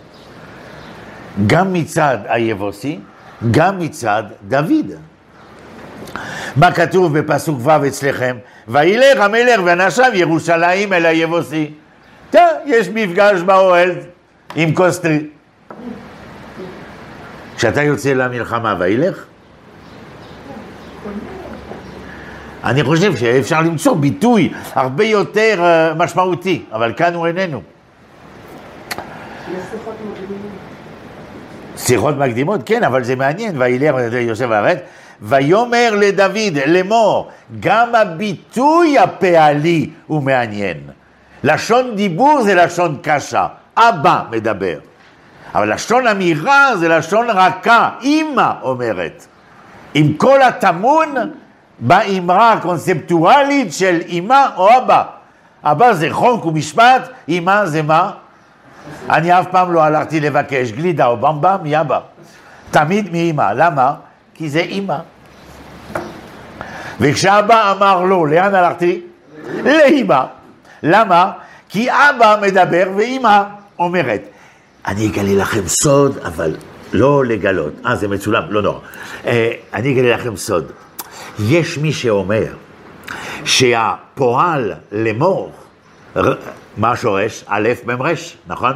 גם 1.46 1.72
מצד 1.72 2.18
היבוסי, 2.28 2.98
גם 3.50 3.78
מצד 3.78 4.22
דוד. 4.48 4.90
מה 6.56 6.72
כתוב 6.72 7.18
בפסוק 7.18 7.58
ו' 7.60 7.86
אצלכם? 7.86 8.36
וילך 8.68 9.20
המלך 9.20 9.60
ואנשיו 9.64 10.10
ירושלים 10.14 10.92
אל 10.92 11.06
היבוסי. 11.06 11.70
טוב, 12.30 12.40
יש 12.66 12.88
מפגש 12.88 13.40
באוהל 13.40 13.90
עם 14.54 14.74
קוסטרי. 14.74 15.26
כשאתה 17.56 17.82
יוצא 17.82 18.12
למלחמה 18.12 18.74
וילך, 18.78 19.24
אני 22.64 22.84
חושב 22.84 23.16
שאפשר 23.16 23.60
למצוא 23.60 23.96
ביטוי 23.96 24.52
הרבה 24.74 25.04
יותר 25.04 25.54
uh, 25.58 25.98
משמעותי, 25.98 26.64
אבל 26.72 26.92
כאן 26.96 27.14
הוא 27.14 27.26
איננו. 27.26 27.62
שיחות 31.76 32.16
מקדימות, 32.16 32.60
כן, 32.66 32.84
אבל 32.84 33.04
זה 33.04 33.16
מעניין, 33.16 33.62
וילך 33.62 33.94
יושב 34.12 34.46
וארץ, 34.50 34.78
ויאמר 35.22 35.94
לדוד 35.98 36.58
לאמור, 36.66 37.30
גם 37.60 37.94
הביטוי 37.94 38.98
הפעלי 38.98 39.90
הוא 40.06 40.22
מעניין. 40.22 40.76
לשון 41.44 41.96
דיבור 41.96 42.42
זה 42.42 42.54
לשון 42.54 42.96
קשה, 43.02 43.46
אבא 43.76 44.22
מדבר. 44.30 44.78
אבל 45.54 45.74
לשון 45.74 46.06
אמירה 46.06 46.76
זה 46.76 46.88
לשון 46.88 47.30
רכה, 47.30 47.90
אימא 48.00 48.52
אומרת. 48.62 49.26
עם 49.94 50.12
כל 50.12 50.42
הטמון 50.42 51.14
באמרה 51.78 52.52
הקונספטואלית 52.52 53.72
של 53.72 54.00
אימא 54.06 54.46
או 54.56 54.78
אבא. 54.78 55.02
אבא 55.64 55.92
זה 55.92 56.08
חוק 56.10 56.46
ומשפט, 56.46 57.08
אימא 57.28 57.66
זה 57.66 57.82
מה? 57.82 58.10
אני 59.10 59.40
אף 59.40 59.46
פעם 59.50 59.72
לא 59.72 59.82
הלכתי 59.82 60.20
לבקש 60.20 60.72
גלידה 60.72 61.06
או 61.06 61.16
במבה 61.16 61.56
מאבא. 61.62 62.00
תמיד 62.70 63.12
מאימא. 63.12 63.52
למה? 63.56 63.94
כי 64.34 64.48
זה 64.48 64.60
אימא. 64.60 64.96
וכשאבא 67.00 67.72
אמר 67.72 68.04
לו, 68.04 68.26
לאן 68.26 68.54
הלכתי? 68.54 69.00
לאימא. 69.64 70.24
למה? 70.82 71.32
כי 71.68 71.90
אבא 71.90 72.36
מדבר 72.42 72.84
ואימא 72.96 73.42
אומרת. 73.78 74.22
אני 74.86 75.08
אגלה 75.08 75.42
לכם 75.42 75.68
סוד, 75.68 76.18
אבל 76.18 76.56
לא 76.92 77.24
לגלות. 77.24 77.72
אה, 77.86 77.96
זה 77.96 78.08
מצולם, 78.08 78.42
לא 78.50 78.62
נורא. 78.62 78.78
אה, 79.26 79.52
אני 79.74 79.92
אגלה 79.92 80.16
לכם 80.16 80.36
סוד. 80.36 80.72
יש 81.38 81.78
מי 81.78 81.92
שאומר 81.92 82.46
שהפועל 83.44 84.72
לאמור, 84.92 85.52
מה 86.76 86.90
השורש? 86.90 87.44
א' 87.46 87.68
מ"ר, 87.86 88.12
נכון? 88.46 88.72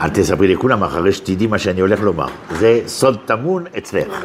אל 0.00 0.08
תספרי 0.08 0.54
לכולם 0.54 0.84
אחרי 0.84 1.12
שתדעי 1.12 1.46
מה 1.46 1.58
שאני 1.58 1.80
הולך 1.80 2.00
לומר. 2.00 2.26
זה 2.50 2.80
סוד 2.86 3.18
טמון 3.26 3.64
אצלך. 3.78 4.24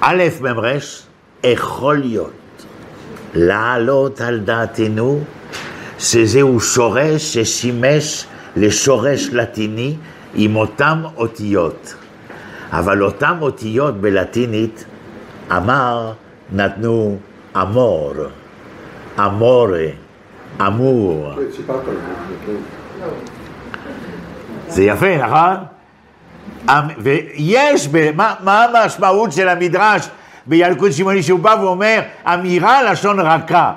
א' 0.00 0.22
מ"ר, 0.40 0.78
יכול 1.44 1.98
להיות 1.98 2.32
לעלות 3.34 4.20
על 4.20 4.38
דעתנו 4.40 5.24
שזהו 5.98 6.60
שורש 6.60 7.38
ששימש 7.38 8.26
לשורש 8.56 9.28
לטיני 9.32 9.96
עם 10.34 10.56
אותם 10.56 11.02
אותיות. 11.16 11.94
אבל 12.72 13.02
אותם 13.02 13.36
אותיות 13.40 14.00
בלטינית, 14.00 14.84
אמר, 15.56 16.12
נתנו 16.52 17.18
אמור, 17.56 18.12
אמורה, 19.18 19.86
אמור. 20.60 21.32
זה 24.68 24.82
יפה, 24.82 25.16
נכון? 25.16 25.56
אמ, 26.68 26.88
ויש, 26.98 27.88
מה, 28.14 28.64
המשמעות 28.64 29.32
של 29.32 29.48
המדרש 29.48 30.08
בילקוט 30.46 30.92
שמעוני 30.92 31.22
שהוא 31.22 31.40
בא 31.40 31.56
ואומר 31.60 32.00
אמירה 32.26 32.82
לשון 32.82 33.20
רכה 33.20 33.72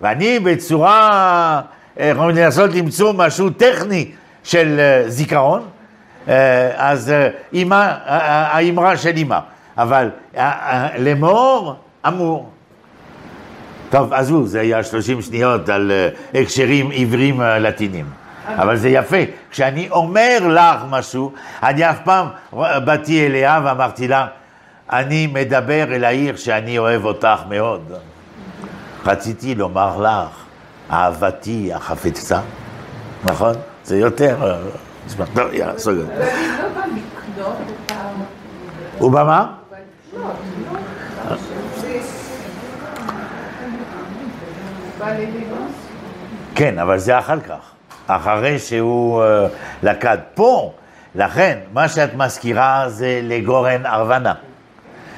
ואני 0.00 0.38
בצורה, 0.38 1.60
יכולים 1.98 2.36
לנסות 2.36 2.70
למצוא 2.74 3.12
משהו 3.12 3.50
טכני 3.50 4.10
של 4.44 4.76
אה, 4.78 5.10
זיכרון 5.10 5.62
אה, 6.28 6.70
אז 6.76 7.10
אה, 7.10 7.28
האמרה 8.52 8.96
של 8.96 9.16
אימא 9.16 9.38
אבל 9.78 10.10
לאמור 10.98 11.74
אמור 12.06 12.50
טוב, 13.90 14.12
עזבו, 14.12 14.46
זה 14.46 14.60
היה 14.60 14.82
30 14.82 15.22
שניות 15.22 15.68
על 15.68 15.92
הקשרים 16.34 16.90
עברים 16.94 17.40
לטינים. 17.40 18.06
אבל 18.48 18.76
זה 18.76 18.88
יפה. 18.88 19.16
כשאני 19.50 19.90
אומר 19.90 20.38
לך 20.48 20.82
משהו, 20.90 21.32
אני 21.62 21.90
אף 21.90 21.98
פעם 22.04 22.26
באתי 22.84 23.26
אליה 23.26 23.60
ואמרתי 23.64 24.08
לה, 24.08 24.26
אני 24.92 25.26
מדבר 25.26 25.94
אל 25.94 26.04
העיר 26.04 26.36
שאני 26.36 26.78
אוהב 26.78 27.04
אותך 27.04 27.40
מאוד. 27.48 27.92
רציתי 29.06 29.54
לומר 29.54 30.00
לך, 30.00 30.47
אהבתי 30.90 31.72
החפצה, 31.72 32.40
נכון? 33.24 33.54
זה 33.84 33.98
יותר... 33.98 34.56
טוב, 35.34 35.52
יאללה, 35.52 35.78
סוגר. 35.78 36.06
הוא 38.98 39.12
במה? 39.12 39.52
כן, 46.54 46.78
אבל 46.78 46.98
זה 46.98 47.18
אחר 47.18 47.40
כך. 47.40 47.72
אחרי 48.06 48.58
שהוא 48.58 49.22
uh, 49.22 49.26
לקד. 49.82 50.18
פה, 50.34 50.72
לכן, 51.14 51.58
מה 51.72 51.88
שאת 51.88 52.14
מזכירה 52.14 52.84
זה 52.88 53.20
לגורן 53.22 53.86
ארוונה, 53.86 54.34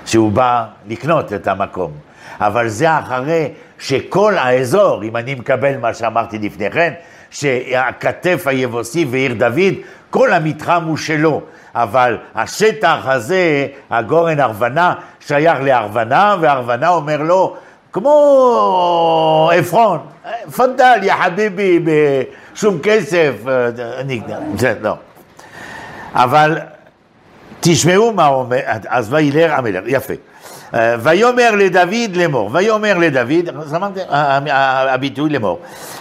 שהוא 0.06 0.32
בא 0.32 0.64
לקנות 0.86 1.32
את 1.32 1.46
המקום. 1.48 1.92
אבל 2.40 2.68
זה 2.68 2.98
אחרי 2.98 3.52
שכל 3.80 4.34
האזור, 4.38 5.02
אם 5.02 5.16
אני 5.16 5.34
מקבל 5.34 5.76
מה 5.76 5.94
שאמרתי 5.94 6.38
לפני 6.38 6.70
כן, 6.70 6.92
שהכתף 7.30 8.42
היבוסי 8.46 9.04
ועיר 9.10 9.34
דוד, 9.34 9.74
כל 10.10 10.32
המתחם 10.32 10.84
הוא 10.84 10.96
שלו. 10.96 11.40
אבל 11.74 12.18
השטח 12.34 12.98
הזה, 13.04 13.66
הגורן 13.90 14.40
ארוונה, 14.40 14.94
שייך 15.20 15.58
לארוונה, 15.60 16.36
וארוונה 16.40 16.88
אומר 16.88 17.22
לו, 17.22 17.56
כמו 17.92 19.50
עפרון, 19.54 19.98
פנדל, 20.56 20.98
יא 21.02 21.14
חביבי, 21.24 21.80
בשום 21.84 22.78
כסף, 22.82 23.32
אני, 23.98 24.20
זה 24.56 24.74
לא. 24.80 24.94
אבל 26.12 26.58
תשמעו 27.60 28.12
מה 28.12 28.26
אומר, 28.26 28.60
אז 28.88 29.12
וילר 29.12 29.52
המלך, 29.52 29.84
יפה. 29.86 30.14
אה, 30.74 30.96
ויאמר 31.02 31.50
לדוד 31.54 32.16
לאמור, 32.16 32.50
ויאמר 32.52 32.98
לדוד, 32.98 33.48
שמעתם? 33.70 34.00
הביטוי 34.90 35.30
לאמור, 35.30 35.60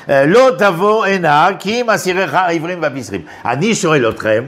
אה, 0.10 0.26
לא 0.26 0.50
תבוא 0.58 1.06
הנה 1.06 1.50
כי 1.60 1.82
אם 1.82 1.90
אסיריך 1.90 2.34
העברים 2.34 2.82
והפסרים. 2.82 3.22
אני 3.46 3.76
שואל 3.76 4.10
אתכם, 4.10 4.44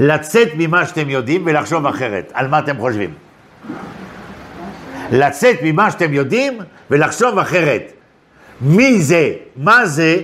לצאת 0.00 0.48
ממה 0.54 0.86
שאתם 0.86 1.10
יודעים 1.10 1.42
ולחשוב 1.46 1.86
אחרת, 1.86 2.32
על 2.34 2.48
מה 2.48 2.58
אתם 2.58 2.78
חושבים? 2.78 3.14
לצאת 5.12 5.56
ממה 5.62 5.90
שאתם 5.90 6.12
יודעים 6.12 6.58
ולחשוב 6.90 7.38
אחרת. 7.38 7.92
מי 8.60 9.02
זה? 9.02 9.32
מה 9.56 9.86
זה? 9.86 10.16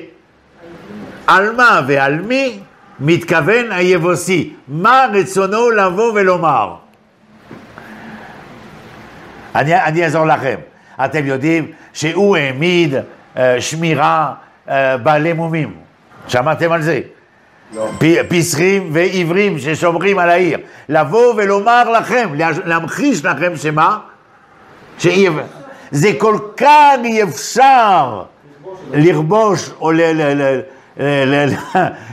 על 1.26 1.52
מה 1.56 1.80
ועל 1.86 2.14
מי 2.14 2.58
מתכוון 3.00 3.72
היבוסי? 3.72 4.52
מה 4.68 5.06
רצונו 5.12 5.70
לבוא 5.70 6.12
ולומר? 6.14 6.74
אני, 9.54 9.82
אני 9.84 10.04
אעזור 10.04 10.26
לכם. 10.26 10.56
אתם 11.04 11.26
יודעים 11.26 11.66
שהוא 11.92 12.36
העמיד 12.36 12.94
אה, 13.36 13.60
שמירה 13.60 14.34
אה, 14.68 14.96
בעלי 14.96 15.32
מומים. 15.32 15.74
שמעתם 16.28 16.72
על 16.72 16.82
זה? 16.82 17.00
לא. 17.74 17.88
פסחים 18.28 18.88
ועיוורים 18.92 19.58
ששומרים 19.58 20.18
על 20.18 20.30
העיר. 20.30 20.58
לבוא 20.88 21.34
ולומר 21.36 21.90
לכם, 21.90 22.28
לה- 22.34 22.50
להמחיש 22.64 23.24
לכם 23.24 23.56
שמה? 23.56 23.98
שאי 24.98 25.26
זה 25.90 26.10
כל 26.18 26.38
כך 26.56 26.68
אי 27.04 27.22
אפשר 27.22 28.22
לרבוש 28.92 29.70
או 29.80 29.92
ל- 29.92 30.00
ל- 30.00 30.60
ל- 31.00 31.46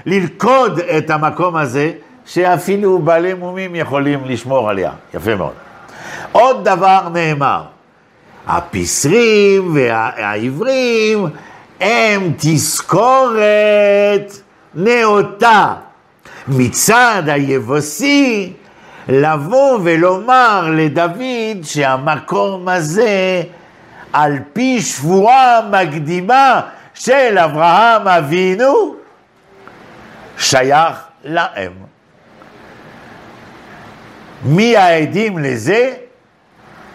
ללכוד 0.05 0.79
את 0.79 1.09
המקום 1.09 1.55
הזה, 1.55 1.91
שאפילו 2.25 2.99
בעלי 2.99 3.33
מומים 3.33 3.75
יכולים 3.75 4.19
לשמור 4.25 4.69
עליה. 4.69 4.91
יפה 5.13 5.35
מאוד. 5.35 5.53
עוד 6.31 6.63
דבר 6.69 7.09
נאמר, 7.13 7.63
הפסרים 8.47 9.75
והעברים 9.75 11.27
הם 11.79 12.33
תזכורת 12.37 13.41
נאותה 14.75 15.73
מצד 16.47 17.23
היבוסי 17.27 18.53
לבוא 19.07 19.79
ולומר 19.83 20.69
לדוד 20.75 21.63
שהמקום 21.63 22.67
הזה 22.67 23.43
על 24.13 24.37
פי 24.53 24.81
שבועה 24.81 25.59
מקדימה 25.71 26.61
של 26.93 27.37
אברהם 27.37 28.07
אבינו 28.07 28.95
שייך 30.37 30.97
להם. 31.23 31.71
מי 34.43 34.77
העדים 34.77 35.37
לזה? 35.37 35.93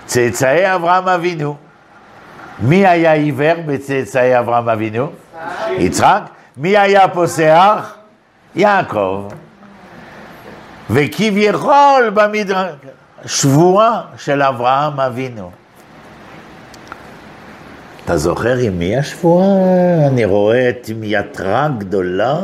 צאצאי 0.06 0.74
אברהם 0.74 1.08
אבינו. 1.08 1.56
מי 2.58 2.86
היה 2.86 3.12
עיוור 3.12 3.54
בצאצאי 3.66 4.38
אברהם 4.38 4.68
אבינו? 4.68 5.10
יצחק. 5.70 6.20
מי 6.56 6.78
היה 6.78 7.08
פוסח? 7.08 7.94
יעקב. 8.54 9.24
וכביכול 10.90 12.10
במדרש, 12.14 12.70
שבועה 13.26 14.02
של 14.18 14.42
אברהם 14.42 15.00
אבינו. 15.00 15.50
אתה 18.04 18.16
זוכר 18.16 18.56
עם 18.56 18.78
מי 18.78 18.96
השבועה? 18.96 19.46
אני 20.06 20.24
רואה 20.24 20.68
את 20.68 20.76
תמייתרה 20.82 21.68
גדולה 21.78 22.38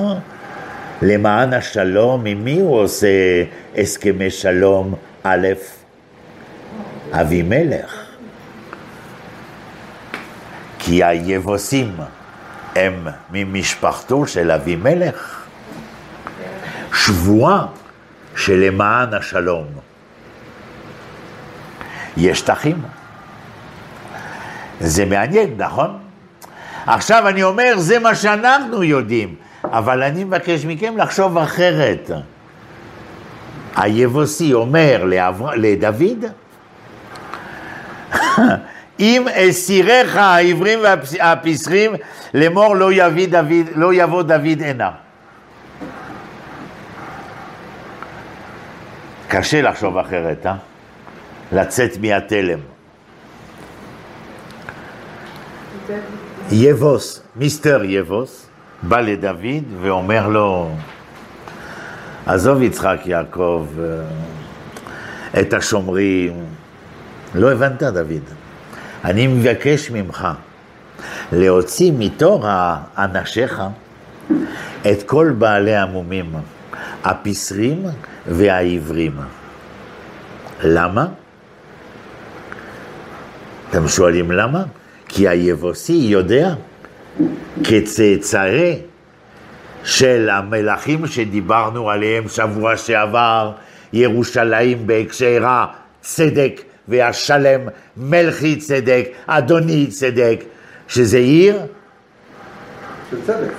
למען 1.03 1.53
השלום. 1.53 2.27
עם 2.27 2.45
מי 2.45 2.61
הוא 2.61 2.79
עושה 2.79 3.09
הסכמי 3.77 4.31
שלום? 4.31 4.95
א', 5.23 5.47
אבימלך. 7.13 8.05
כי 10.79 11.05
היבוסים 11.05 11.97
הם 12.77 13.07
ממשפחתו 13.33 14.27
של 14.27 14.51
אבימלך. 14.51 15.47
שבועה 16.95 17.67
שלמען 18.37 19.15
השלום. 19.15 19.67
יש 22.17 22.39
שטחים. 22.39 22.83
זה 24.81 25.05
מעניין, 25.05 25.55
נכון? 25.57 25.99
עכשיו 26.87 27.29
אני 27.29 27.43
אומר, 27.43 27.75
זה 27.77 27.99
מה 27.99 28.15
שאנחנו 28.15 28.83
יודעים, 28.83 29.35
אבל 29.65 30.03
אני 30.03 30.25
מבקש 30.25 30.65
מכם 30.65 30.97
לחשוב 30.97 31.39
אחרת. 31.39 32.11
היבוסי 33.77 34.53
אומר. 34.53 35.05
לדוד, 35.55 36.25
אם 39.01 39.25
אסיריך 39.29 40.17
העברים 40.17 40.79
והפסרים, 40.83 41.93
לאמור 42.35 42.77
לא, 42.77 42.91
לא 43.75 43.95
יבוא 43.95 44.23
דוד 44.23 44.63
הנה. 44.63 44.91
קשה 49.29 49.63
לחשוב 49.63 49.99
אחרת, 49.99 50.47
אה? 50.47 50.55
לצאת 51.53 51.91
מהתלם. 52.01 52.59
יבוס, 56.51 57.23
מיסטר 57.37 57.85
יבוס, 57.85 58.47
בא 58.83 59.01
לדוד 59.01 59.65
ואומר 59.81 60.29
לו, 60.29 60.71
עזוב 62.27 62.63
יצחק 62.63 62.99
יעקב, 63.05 63.67
אה, 63.79 65.41
את 65.41 65.53
השומרים. 65.53 66.45
לא 67.35 67.53
הבנת, 67.53 67.83
דוד. 67.83 68.23
אני 69.05 69.27
מבקש 69.27 69.91
ממך 69.91 70.29
להוציא 71.33 71.93
מתור 71.99 72.47
אנשיך 72.99 73.63
את 74.91 75.03
כל 75.07 75.33
בעלי 75.39 75.77
המומים, 75.77 76.33
הפסרים 77.05 77.85
והעברים. 78.27 79.17
למה? 80.63 81.07
אתם 83.71 83.89
שואלים 83.89 84.31
למה? 84.31 84.63
כי 85.09 85.29
היבוסי 85.29 85.93
יודע 85.93 86.55
כצאצאי 87.65 88.79
של 89.85 90.31
המלכים 90.33 91.07
שדיברנו 91.07 91.91
עליהם 91.91 92.29
שבוע 92.29 92.77
שעבר, 92.77 93.53
ירושלים 93.93 94.87
בהקשר 94.87 95.45
הצדק 95.47 96.61
והשלם, 96.89 97.61
מלכי 97.97 98.57
צדק, 98.57 99.09
אדוני 99.27 99.87
צדק, 99.87 100.45
שזה 100.89 101.19
עיר 101.19 101.59
של 103.11 103.17
צדק. 103.27 103.53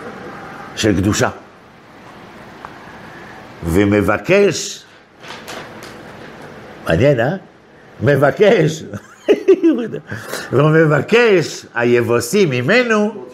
של 0.76 0.98
קדושה. 0.98 1.30
ומבקש, 3.64 4.84
מעניין, 6.86 7.20
אה? 7.20 7.36
מבקש, 8.02 8.84
והוא 10.52 10.70
מבקש, 10.70 11.66
היבוסי 11.76 12.46
ממנו. 12.46 13.26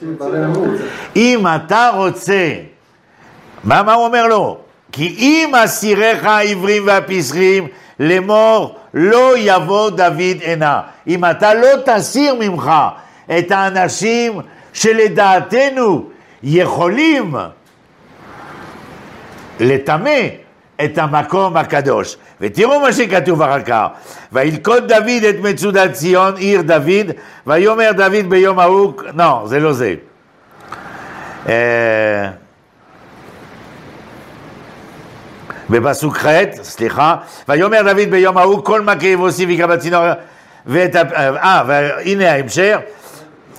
אם 1.16 1.44
אתה 1.56 1.92
רוצה, 1.96 2.54
מה, 3.64 3.84
מה 3.84 3.94
הוא 3.94 4.06
אומר 4.06 4.28
לו? 4.28 4.58
כי 4.92 5.16
אם 5.18 5.56
אסיריך 5.56 6.26
העברים 6.26 6.88
והפסרים, 6.88 7.68
לאמור 8.00 8.79
לא 8.94 9.34
יבוא 9.38 9.90
דוד 9.90 10.38
הנה. 10.46 10.82
אם 11.08 11.26
אתה 11.26 11.54
לא 11.54 11.68
תסיר 11.86 12.36
ממך 12.40 12.72
את 13.38 13.52
האנשים 13.52 14.40
שלדעתנו 14.74 16.10
יכולים 16.44 17.36
לטמא 19.60 20.20
את 20.84 20.98
המקום 20.98 21.58
הקדוש. 21.58 22.18
ותראו 22.42 22.80
מה 22.80 22.94
שכתוב 22.94 23.42
אחר 23.42 23.62
כך, 23.62 23.88
וילכוד 24.32 24.94
דוד 24.94 25.24
את 25.30 25.36
מצודת 25.42 25.92
ציון, 25.92 26.36
עיר 26.36 26.62
דוד, 26.62 27.12
ויאמר 27.48 27.92
דוד 27.92 28.30
ביום 28.30 28.60
ההוא, 28.60 28.94
לא, 29.18 29.44
זה 29.46 29.60
לא 29.60 29.74
זה. 29.74 29.96
אה, 31.50 32.30
בפסוק 35.70 36.18
ח', 36.18 36.28
סליחה, 36.64 37.16
ויאמר 37.50 37.82
דוד 37.82 38.10
ביום 38.10 38.38
ההוא 38.38 38.64
כל 38.64 38.82
מכה 38.82 39.08
יבוסי 39.08 39.46
ויקרא 39.46 39.66
בצינור 39.66 40.04
ואת 40.66 40.96
ה... 40.96 41.02
אה, 41.16 41.64
והנה 41.68 42.32
ההמשך, 42.32 42.78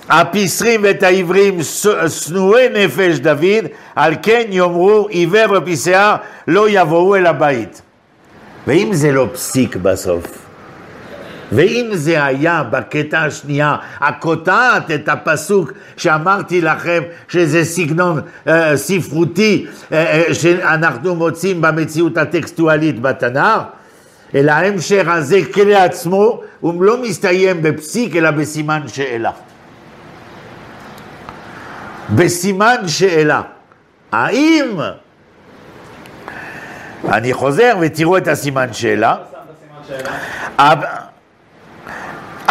הפסרים 0.09 0.79
ואת 0.83 1.03
העברים 1.03 1.59
שנואי 2.07 2.69
נפש 2.69 3.19
דוד, 3.19 3.65
על 3.95 4.13
כן 4.23 4.43
יאמרו 4.49 5.07
עיוור 5.07 5.57
ופיסח 5.57 6.15
לא 6.47 6.69
יבואו 6.69 7.15
אל 7.15 7.25
הבית. 7.25 7.81
ואם 8.67 8.89
זה 8.93 9.11
לא 9.11 9.27
פסיק 9.33 9.75
בסוף, 9.75 10.25
ואם 11.51 11.89
זה 11.93 12.23
היה 12.23 12.63
בקטע 12.63 13.21
השנייה, 13.21 13.75
הקוטעת 13.99 14.91
את 14.91 15.09
הפסוק 15.09 15.71
שאמרתי 15.97 16.61
לכם 16.61 17.03
שזה 17.27 17.65
סגנון 17.65 18.21
אה, 18.47 18.77
ספרותי 18.77 19.65
אה, 19.91 20.23
אה, 20.27 20.33
שאנחנו 20.33 21.15
מוצאים 21.15 21.61
במציאות 21.61 22.17
הטקסטואלית 22.17 23.01
בתנ"ך, 23.01 23.61
אלא 24.35 24.51
ההמשך 24.51 25.03
הזה 25.07 25.39
כשלעצמו, 25.53 26.41
הוא 26.59 26.83
לא 26.83 27.01
מסתיים 27.01 27.61
בפסיק, 27.61 28.15
אלא 28.15 28.31
בסימן 28.31 28.87
שאלה. 28.87 29.31
בסימן 32.15 32.87
שאלה. 32.87 33.41
האם... 34.11 34.79
אני 37.09 37.33
חוזר 37.33 37.73
ותראו 37.81 38.17
את 38.17 38.27
הסימן 38.27 38.73
שאלה. 38.73 39.15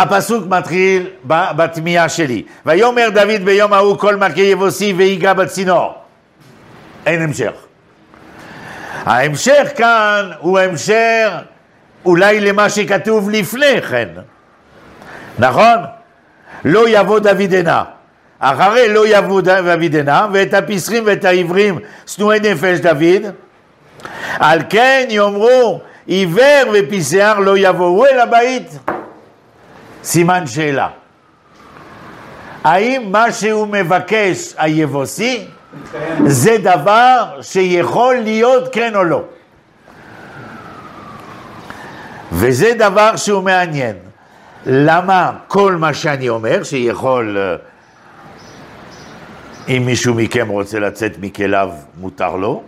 הפ- 0.03 0.13
הפסוק 0.13 0.45
מתחיל 0.49 1.07
בתמיהה 1.27 2.09
שלי. 2.09 2.43
ויאמר 2.67 3.09
דוד 3.15 3.45
ביום 3.45 3.73
ההוא 3.73 3.99
כל 3.99 4.17
מכה 4.17 4.41
יבוסי 4.41 4.93
ויגע 4.93 5.33
בצינור. 5.33 5.95
אין 7.07 7.23
המשך. 7.23 7.53
ההמשך 9.05 9.69
כאן 9.77 10.31
הוא 10.39 10.59
המשך 10.59 11.31
אולי 12.05 12.41
למה 12.41 12.69
שכתוב 12.71 13.31
לפני 13.31 13.83
כן, 13.91 14.09
נכון? 15.39 15.77
לא 16.65 16.89
יבוא 16.89 17.19
דוד 17.19 17.55
הנה. 17.55 17.83
אחרי 18.39 18.89
לא 18.89 19.07
יבוא 19.07 19.41
דוד 19.41 19.95
הנה, 19.95 20.27
ואת 20.33 20.55
הפסחים 20.55 21.03
ואת 21.07 21.25
העברים 21.25 21.79
שנואי 22.07 22.39
נפש 22.41 22.79
דוד, 22.79 23.23
על 24.39 24.61
כן 24.69 25.07
יאמרו 25.11 25.81
עיוור 26.07 26.63
ופיסח 26.73 27.37
לא 27.45 27.59
יבואו 27.59 28.07
אל 28.07 28.21
הבית. 28.21 28.79
סימן 30.05 30.47
שאלה. 30.47 30.89
האם 32.65 33.13
מה 33.13 33.33
שהוא 33.33 33.67
מבקש 33.67 34.55
היבוסי 34.59 35.47
זה 36.27 36.57
דבר 36.59 37.39
שיכול 37.43 38.17
להיות 38.17 38.69
כן 38.73 38.95
או 38.95 39.05
לא? 39.05 39.23
וזה 42.33 42.73
דבר 42.79 43.17
שהוא 43.17 43.43
מעניין. 43.43 43.97
למה 44.67 45.33
כל 45.49 45.77
מה 45.77 45.95
שאני 45.95 46.29
אומר, 46.29 46.63
שיכול, 46.63 47.39
אה, 47.39 47.57
אם 49.69 49.83
מישהו 49.87 50.15
מכם 50.15 50.49
רוצה 50.49 50.79
לצאת 50.79 51.13
מכליו, 51.21 51.71
מותר 52.01 52.37
לו, 52.37 52.63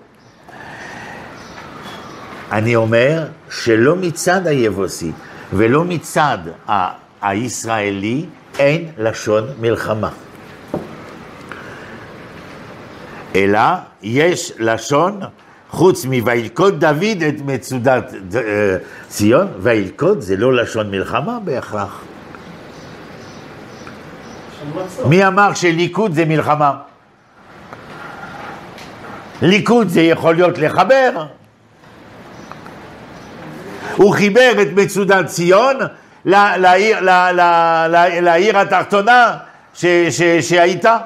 אני 2.52 2.76
אומר 2.76 3.26
שלא 3.50 3.96
מצד 3.96 4.46
היבוסי 4.46 5.12
ולא 5.52 5.84
מצד 5.84 6.38
הישראלי 7.22 8.26
אין 8.58 8.88
לשון 8.98 9.44
מלחמה. 9.60 10.10
אלא 13.34 13.60
יש 14.02 14.52
לשון, 14.58 15.20
חוץ 15.70 16.04
מ"וילכוד 16.04 16.80
דוד 16.80 17.22
את 17.28 17.34
מצודת 17.46 18.14
אה, 18.34 18.76
ציון", 19.08 19.46
וילכוד 19.58 20.20
זה 20.20 20.36
לא 20.36 20.54
לשון 20.54 20.90
מלחמה 20.90 21.38
בהכרח. 21.44 22.00
מי 25.06 25.26
אמר 25.26 25.54
שליכוד 25.54 26.14
זה 26.14 26.24
מלחמה? 26.24 26.72
ליכוד 29.42 29.88
זה 29.88 30.00
יכול 30.00 30.34
להיות 30.34 30.58
לחבר. 30.58 31.26
הוא 33.96 34.14
חיבר 34.14 34.52
את 34.62 34.68
מצודת 34.76 35.26
ציון 35.26 35.76
לעיר, 36.24 36.98
לעיר 38.20 38.58
התחתונה 38.58 39.36
ש- 39.74 39.86
ש- 40.10 40.22
שהייתה. 40.48 40.98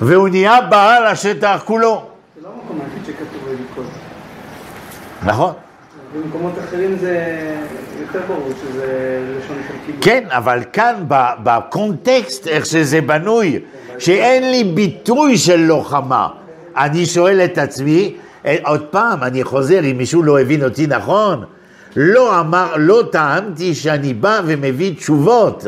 והוא 0.00 0.28
נהיה 0.28 0.60
בעל 0.60 1.06
השטח 1.06 1.62
כולו. 1.64 2.02
זה 2.36 2.42
לא 2.42 2.48
המקום 2.48 2.80
היחיד 2.84 3.04
שכתוב 3.06 3.48
לליכוד. 3.48 3.86
נכון. 5.22 5.52
במקומות 6.14 6.52
אחרים 6.68 6.96
זה 7.00 7.44
יותר 8.00 8.20
ברור 8.28 8.48
שזה 8.62 9.18
לשון 9.38 9.56
של 9.68 9.74
קיבוץ. 9.86 10.04
כן, 10.04 10.24
אבל 10.28 10.62
כאן 10.72 10.94
בקונטקסט, 11.42 12.46
איך 12.46 12.66
שזה 12.66 13.00
בנוי, 13.00 13.60
שאין 13.98 14.50
לי 14.50 14.64
ביטוי 14.64 15.38
של 15.38 15.56
לוחמה, 15.60 16.28
אני 16.76 17.06
שואל 17.06 17.40
את 17.44 17.58
עצמי, 17.58 18.14
אה, 18.46 18.56
עוד 18.64 18.82
פעם, 18.90 19.22
אני 19.22 19.44
חוזר, 19.44 19.80
אם 19.90 19.98
מישהו 19.98 20.22
לא 20.22 20.40
הבין 20.40 20.64
אותי 20.64 20.86
נכון, 20.86 21.44
לא 21.96 22.40
אמר, 22.40 22.74
לא 22.76 23.02
טענתי 23.12 23.74
שאני 23.74 24.14
בא 24.14 24.40
ומביא 24.44 24.94
תשובות. 24.96 25.64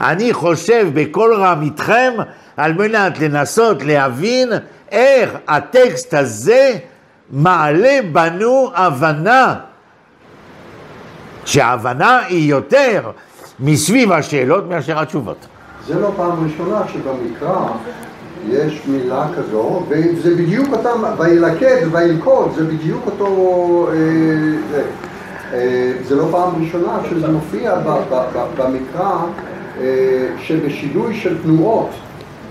אני 0.00 0.32
חושב 0.32 0.88
בקול 0.94 1.34
רם 1.34 1.62
איתכם 1.62 2.12
על 2.56 2.72
מנת 2.72 3.18
לנסות 3.18 3.82
להבין 3.82 4.48
איך 4.90 5.30
הטקסט 5.48 6.14
הזה 6.14 6.72
מעלה 7.30 7.98
בנו 8.12 8.70
הבנה 8.74 9.54
שההבנה 11.44 12.18
היא 12.28 12.50
יותר 12.50 13.10
מסביב 13.60 14.12
השאלות 14.12 14.68
מאשר 14.68 14.98
התשובות. 14.98 15.46
זה 15.86 16.00
לא 16.00 16.12
פעם 16.16 16.44
ראשונה 16.44 16.82
שבמקרא 16.92 17.68
יש 18.48 18.82
מילה 18.86 19.26
כזו, 19.36 19.86
וזה 19.88 20.34
בדיוק 20.34 20.68
אותם, 20.72 21.02
וילכד 21.18 21.86
וילכוד, 21.92 22.52
זה 22.56 22.64
בדיוק 22.64 23.06
אותו, 23.06 23.88
אה, 23.92 24.80
זה, 25.50 25.56
אה, 25.56 25.92
זה 26.04 26.14
לא 26.14 26.28
פעם 26.30 26.64
ראשונה 26.64 26.98
שזה 27.10 27.28
מופיע 27.28 27.74
במקרא 28.56 29.16
אה, 29.80 30.28
שבשינוי 30.42 31.14
של 31.14 31.42
תנועות 31.42 31.90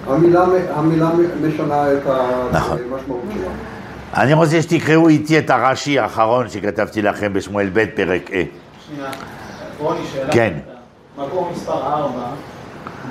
המילה, 0.07 0.45
המילה 0.69 1.09
משנה 1.41 1.93
את 1.93 2.03
נכון. 2.51 2.77
המשמעות 2.91 3.21
שלה. 3.33 3.51
אני 4.23 4.33
רוצה 4.33 4.61
שתקראו 4.61 5.07
איתי 5.07 5.39
את 5.39 5.49
הרש"י 5.49 5.99
האחרון 5.99 6.49
שכתבתי 6.49 7.01
לכם 7.01 7.33
בשמואל 7.33 7.69
ב' 7.73 7.85
פרק 7.85 8.31
ה'. 8.31 8.43
שנייה, 8.87 9.11
רוני, 9.79 9.99
שאלה. 10.13 10.33
כן. 10.33 10.53
מקור 11.17 11.51
מספר 11.53 11.73
4 11.73 12.09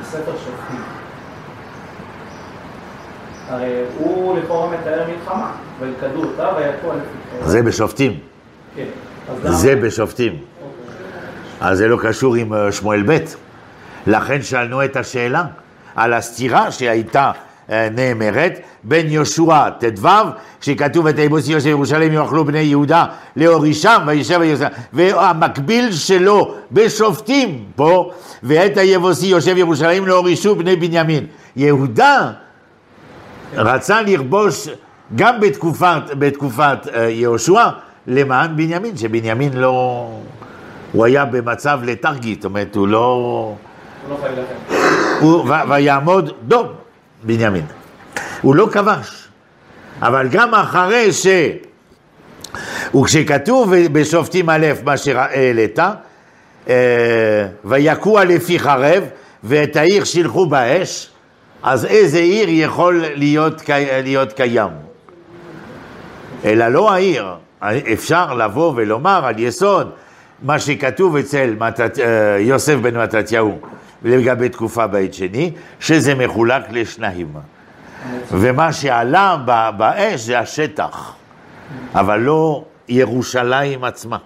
בספר 0.01 0.32
שופטים. 0.32 0.80
הרי 3.49 3.82
הוא 3.99 4.39
לכאורה 4.39 4.70
מתאר 4.70 5.05
מלחמה, 5.09 5.53
וילכדו 5.80 6.24
אותה 6.24 6.49
ויכו 6.57 6.89
לפתחו. 6.93 7.51
זה 7.51 7.62
בשופטים. 7.62 8.18
כן. 8.76 8.85
זה 9.45 9.77
בשופטים. 9.77 10.39
אז 11.61 11.79
זה 11.79 11.89
לא 11.89 11.99
קשור 12.03 12.35
עם 12.35 12.55
אה, 12.55 12.72
שמואל 12.72 13.03
ב'. 13.07 13.18
לכן 14.07 14.43
שאלנו 14.43 14.85
את 14.85 14.97
השאלה 14.97 15.45
על 15.95 16.12
הסתירה 16.12 16.70
שהייתה 16.70 17.33
אה, 17.70 17.89
נאמרת 17.91 18.61
בין 18.85 19.11
יהושע 19.11 19.70
ט"ו, 19.70 20.09
שכתוב 20.61 21.07
את 21.07 21.18
היבוסי 21.18 21.53
יושב 21.53 21.66
ירושלים 21.66 22.12
יאכלו 22.12 22.45
בני 22.45 22.59
יהודה 22.59 23.07
להורישם 23.37 24.03
וישב 24.07 24.39
ויוסף, 24.41 24.68
והמקביל 24.93 25.93
שלו 25.93 26.55
בשופטים 26.72 27.64
פה, 27.77 28.11
ואת 28.43 28.77
היבוסי 28.77 29.27
יושב 29.27 29.57
ירושלים 29.57 30.07
להורישו 30.07 30.57
בני 30.57 30.77
בנימין. 30.77 31.27
יהודה 31.57 32.31
רצה 33.53 34.03
לכבוש 34.03 34.68
גם 35.14 35.41
בתקופת, 35.41 36.03
בתקופת 36.18 36.79
אה, 36.95 37.09
יהושע 37.09 37.68
למען 38.07 38.57
בנימין, 38.57 38.96
שבנימין 38.96 39.52
לא... 39.52 40.09
הוא 40.92 41.05
היה 41.05 41.24
במצב 41.24 41.80
לתרגי, 41.84 42.34
זאת 42.34 42.44
אומרת, 42.44 42.74
הוא 42.74 42.88
לא... 42.88 43.55
הוא 44.09 44.11
לא 44.11 44.16
חייב 44.22 44.38
לכם. 44.38 45.70
ויעמוד 45.70 46.30
דום, 46.48 46.66
בנימין. 47.22 47.64
הוא 48.42 48.55
לא 48.55 48.68
כבש. 48.72 49.28
אבל 50.02 50.28
גם 50.30 50.55
אחרי 50.55 51.12
ש... 51.12 51.26
וכשכתוב 52.94 53.74
בשופטים 53.92 54.50
א', 54.50 54.66
מה 54.84 54.96
שהעלית, 54.96 55.78
אה, 56.68 57.46
ויכוע 57.64 58.24
לפי 58.24 58.59
חרב, 58.59 59.05
ואת 59.44 59.76
העיר 59.76 60.05
שילחו 60.05 60.46
באש, 60.46 61.11
אז 61.62 61.84
איזה 61.84 62.18
עיר 62.18 62.46
יכול 62.48 63.05
להיות, 63.14 63.62
להיות 64.05 64.32
קיים? 64.32 64.70
אלא 66.44 66.68
לא 66.68 66.92
העיר. 66.92 67.24
אפשר 67.93 68.35
לבוא 68.35 68.73
ולומר 68.77 69.25
על 69.25 69.35
יסוד 69.39 69.91
מה 70.43 70.59
שכתוב 70.59 71.17
אצל 71.17 71.55
מתת, 71.59 71.99
אה, 71.99 72.39
יוסף 72.39 72.75
בן 72.75 72.97
מתתיהו 72.97 73.59
לגבי 74.05 74.49
תקופה 74.49 74.87
בית 74.87 75.15
שני, 75.15 75.51
שזה 75.81 76.15
מחולק 76.15 76.62
לשניים. 76.71 77.33
ומה 78.33 78.73
שעלה 78.73 79.37
באש 79.77 80.21
זה 80.21 80.39
השטח, 80.39 81.15
אבל 81.95 82.21
לא 82.21 82.65
ירושלים 82.89 83.85
עצמה. 83.85 84.17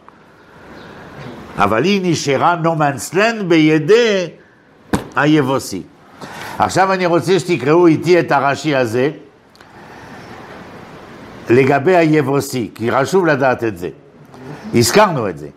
אבל 1.58 1.84
היא 1.84 2.12
נשארה 2.12 2.56
נומנסלנד 2.56 3.48
בידי 3.48 4.26
היבוסי. 5.16 5.82
עכשיו 6.58 6.92
אני 6.92 7.06
רוצה 7.06 7.38
שתקראו 7.38 7.86
איתי 7.86 8.20
את 8.20 8.32
הרש"י 8.32 8.76
הזה 8.76 9.10
לגבי 11.50 11.96
היבוסי, 11.96 12.70
כי 12.74 12.92
חשוב 12.92 13.26
לדעת 13.26 13.64
את 13.64 13.78
זה. 13.78 13.88
הזכרנו 14.74 15.28
את 15.28 15.38
זה. 15.38 15.48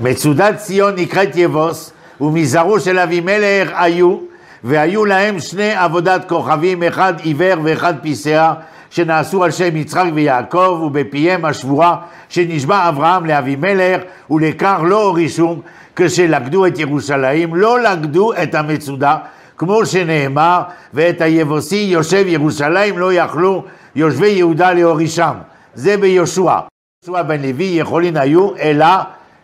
מצודת 0.00 0.56
ציון 0.56 0.94
נקראת 0.96 1.36
יבוס, 1.36 1.92
ומזרעו 2.20 2.80
של 2.80 2.98
אבימלך 2.98 3.70
היו, 3.74 4.18
והיו 4.64 5.04
להם 5.04 5.40
שני 5.40 5.74
עבודת 5.74 6.28
כוכבים, 6.28 6.82
אחד 6.82 7.14
עיוור 7.22 7.54
ואחד 7.62 7.94
פיסח, 8.02 8.52
שנעשו 8.90 9.44
על 9.44 9.50
שם 9.50 9.76
יצחק 9.76 10.06
ויעקב, 10.14 10.80
ובפיהם 10.86 11.44
השבועה 11.44 11.96
שנשבע 12.28 12.88
אברהם 12.88 13.26
לאבימלך, 13.26 14.02
ולקח 14.30 14.80
לא 14.84 15.14
רישום, 15.14 15.60
כשלכדו 15.96 16.66
את 16.66 16.78
ירושלים, 16.78 17.54
לא 17.54 17.80
לכדו 17.80 18.32
את 18.42 18.54
המצודה, 18.54 19.16
כמו 19.58 19.86
שנאמר, 19.86 20.62
ואת 20.94 21.20
היבוסי 21.20 21.86
יושב 21.90 22.24
ירושלים 22.26 22.98
לא 22.98 23.12
יכלו 23.12 23.64
יושבי 23.96 24.28
יהודה 24.28 24.72
להורישם. 24.72 25.34
זה 25.74 25.96
ביהושע. 25.96 26.58
יהושע 27.06 27.22
בן 27.22 27.42
לוי 27.42 27.64
יכולין 27.64 28.16
היו, 28.16 28.56
אלא 28.56 28.86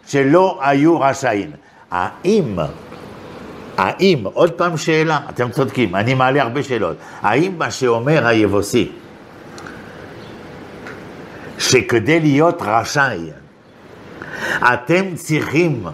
שלא 0.06 0.58
היו 0.62 1.00
רשאים. 1.00 1.50
האם, 1.90 2.58
האם, 3.76 4.18
עוד 4.24 4.50
פעם 4.52 4.76
שאלה, 4.76 5.20
אתם 5.28 5.50
צודקים, 5.50 5.94
אני 5.94 6.14
מעלה 6.14 6.42
הרבה 6.42 6.62
שאלות, 6.62 6.96
האם 7.20 7.52
מה 7.58 7.70
שאומר 7.70 8.26
היבוסי, 8.26 8.92
שכדי 11.58 12.20
להיות 12.20 12.62
רשאי, 12.62 13.30
אתם 14.72 15.14
צריכים 15.14 15.84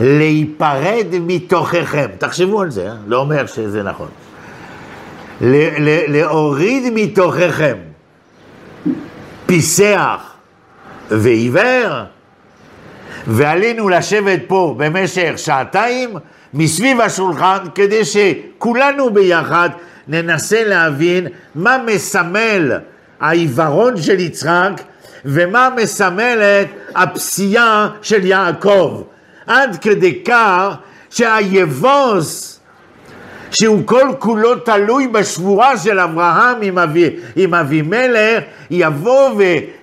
להיפרד 0.00 1.06
מתוככם, 1.12 2.06
תחשבו 2.18 2.60
על 2.60 2.70
זה, 2.70 2.88
אה? 2.88 2.94
לא 3.06 3.16
אומר 3.16 3.46
שזה 3.46 3.82
נכון, 3.82 4.08
להוריד 6.08 6.92
מתוככם 6.94 7.76
פיסח 9.46 10.32
ועיוור, 11.10 11.92
ועלינו 13.26 13.88
לשבת 13.88 14.40
פה 14.46 14.74
במשך 14.78 15.32
שעתיים 15.36 16.16
מסביב 16.54 17.00
השולחן 17.00 17.58
כדי 17.74 18.04
שכולנו 18.04 19.10
ביחד 19.10 19.70
ננסה 20.08 20.64
להבין 20.64 21.26
מה 21.54 21.78
מסמל 21.86 22.72
העיוורון 23.20 24.02
של 24.02 24.20
יצחק 24.20 24.72
ומה 25.24 25.68
מסמלת 25.76 26.66
הפסיעה 26.94 27.88
של 28.02 28.24
יעקב. 28.26 29.02
עד 29.46 29.76
כדי 29.80 30.24
כך 30.24 30.74
שהיבוס 31.10 32.60
שהוא 33.52 33.86
כל 33.86 34.08
כולו 34.18 34.54
תלוי 34.54 35.08
בשבועה 35.08 35.78
של 35.78 36.00
אברהם 36.00 36.56
עם, 36.62 36.78
אבי, 36.78 37.10
עם 37.36 37.54
אבימלך, 37.54 38.44
יבוא 38.70 39.30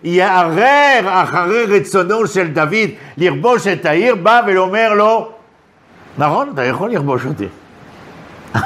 ויערער 0.04 1.24
אחרי 1.24 1.66
רצונו 1.66 2.28
של 2.28 2.48
דוד 2.48 2.90
לכבוש 3.18 3.68
את 3.68 3.86
העיר, 3.86 4.16
בא 4.16 4.42
ואומר 4.48 4.94
לו, 4.94 5.32
נכון, 6.18 6.52
אתה 6.54 6.64
יכול 6.64 6.92
לכבוש 6.92 7.26
אותי, 7.26 7.48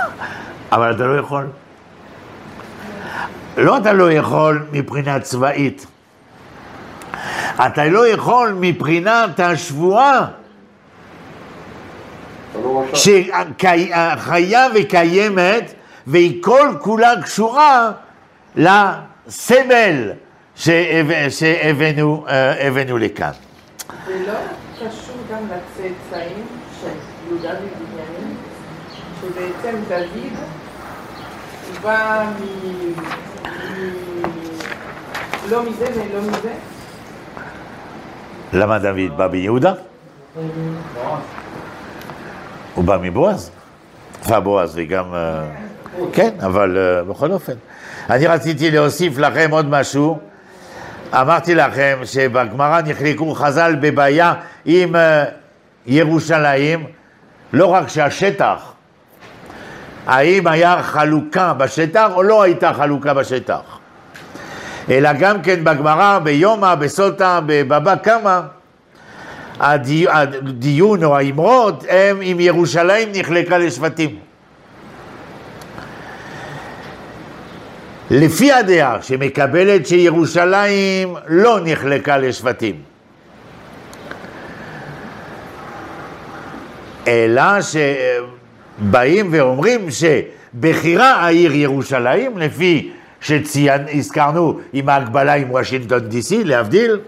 אבל 0.71 0.91
אתה 0.95 1.03
לא 1.03 1.17
יכול. 1.17 1.47
לא 3.57 3.77
אתה 3.77 3.93
לא 3.93 4.11
יכול 4.11 4.65
מבחינה 4.71 5.19
צבאית, 5.19 5.87
אתה 7.65 7.85
לא 7.85 8.07
יכול 8.07 8.55
מבחינת 8.59 9.39
השבועה. 9.39 10.42
לא. 12.63 12.83
שחיה 12.93 14.67
וקיימת, 14.75 15.73
והיא 16.07 16.43
כל 16.43 16.69
כולה 16.81 17.21
קשורה 17.23 17.91
לסמל 18.55 20.11
שהב- 20.55 21.29
שהבאנו 21.29 22.25
אה, 22.29 22.69
לכאן. 22.99 23.31
זה 24.07 24.23
לא 24.27 24.33
קשור 24.75 25.15
גם 25.31 25.39
לצאצאים 25.45 26.45
של 26.81 26.87
יהודה 27.27 27.49
ובנימין, 27.49 28.35
שבעצם 29.21 29.75
דוד 29.89 30.33
בא 31.81 32.25
מ... 32.39 32.43
מ... 33.43 33.89
לא 35.49 35.63
מזה 35.63 35.85
ולא 35.95 36.21
מזה? 36.21 36.53
למה 38.53 38.79
דוד 38.79 39.17
בא 39.17 39.27
ביהודה? 39.27 39.73
הוא 42.73 42.83
בא 42.83 42.97
מבועז. 43.01 43.51
ובועז 44.29 44.71
וגם... 44.75 45.13
אה, 45.13 45.43
כן, 46.13 46.29
אבל 46.39 46.77
אה, 46.77 47.03
בכל 47.03 47.31
אופן. 47.31 47.53
אני 48.09 48.27
רציתי 48.27 48.71
להוסיף 48.71 49.17
לכם 49.17 49.47
עוד 49.51 49.69
משהו. 49.69 50.19
אמרתי 51.13 51.55
לכם 51.55 51.99
שבגמרא 52.03 52.81
נחלקו 52.81 53.33
חז"ל 53.33 53.75
בבעיה 53.81 54.33
עם 54.65 54.95
אה, 54.95 55.25
ירושלים, 55.85 56.85
לא 57.53 57.65
רק 57.65 57.89
שהשטח, 57.89 58.71
האם 60.07 60.47
היה 60.47 60.83
חלוקה 60.83 61.53
בשטח 61.53 62.09
או 62.13 62.23
לא 62.23 62.43
הייתה 62.43 62.73
חלוקה 62.73 63.13
בשטח, 63.13 63.79
אלא 64.89 65.13
גם 65.13 65.41
כן 65.41 65.63
בגמרא, 65.63 66.19
ביומא, 66.19 66.75
בסוטה, 66.75 67.39
בבבא 67.45 67.95
קמא, 67.95 68.39
הדי, 69.59 70.05
הדיון 70.09 71.03
או 71.03 71.17
האמרות 71.17 71.85
הם 71.89 72.21
אם 72.21 72.37
ירושלים 72.39 73.09
נחלקה 73.13 73.57
לשבטים. 73.57 74.19
לפי 78.11 78.51
הדעה 78.51 79.01
שמקבלת 79.01 79.87
שירושלים 79.87 81.15
לא 81.27 81.59
נחלקה 81.63 82.17
לשבטים, 82.17 82.75
אלא 87.07 87.43
שבאים 87.61 89.27
ואומרים 89.31 89.87
שבחירה 89.91 91.11
העיר 91.11 91.55
ירושלים, 91.55 92.37
לפי 92.37 92.91
שהזכרנו 93.21 94.59
עם 94.73 94.89
ההגבלה 94.89 95.33
עם 95.33 95.51
וושינגטון 95.51 95.99
די.סי, 95.99 96.43
להבדיל, 96.43 96.99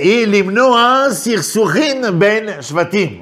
היא 0.00 0.26
למנוע 0.26 1.04
סכסוכים 1.10 1.96
בין 2.18 2.48
שבטים, 2.60 3.20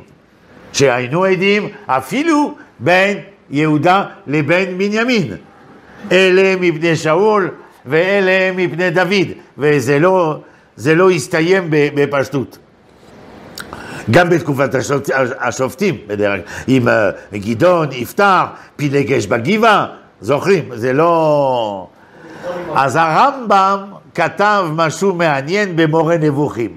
שהיינו 0.73 1.25
עדים 1.25 1.69
אפילו 1.87 2.55
בין 2.79 3.19
יהודה 3.51 4.05
לבין 4.27 4.79
בנימין. 4.79 5.37
אלה 6.13 6.55
מפני 6.61 6.97
שאול 6.97 7.51
ואלה 7.87 8.53
מפני 8.57 8.91
דוד, 8.91 9.29
וזה 9.59 9.99
לא, 9.99 10.41
לא 10.87 11.11
הסתיים 11.11 11.67
בפשטות. 11.71 12.59
גם 14.11 14.31
בתקופת 14.31 14.75
השופט, 14.75 15.11
השופטים, 15.41 15.99
בדרך 16.07 16.31
כלל, 16.31 16.41
עם 16.67 16.89
אה, 16.89 17.11
גדעון, 17.33 17.93
יפתח, 17.93 18.45
פילגש 18.77 19.27
בגבעה, 19.27 19.87
זוכרים, 20.21 20.65
זה 20.75 20.93
לא... 20.93 21.89
אז 22.75 22.97
הרמב"ם 22.97 23.94
כתב 24.15 24.65
משהו 24.73 25.15
מעניין 25.15 25.77
במורה 25.77 26.17
נבוכים, 26.17 26.71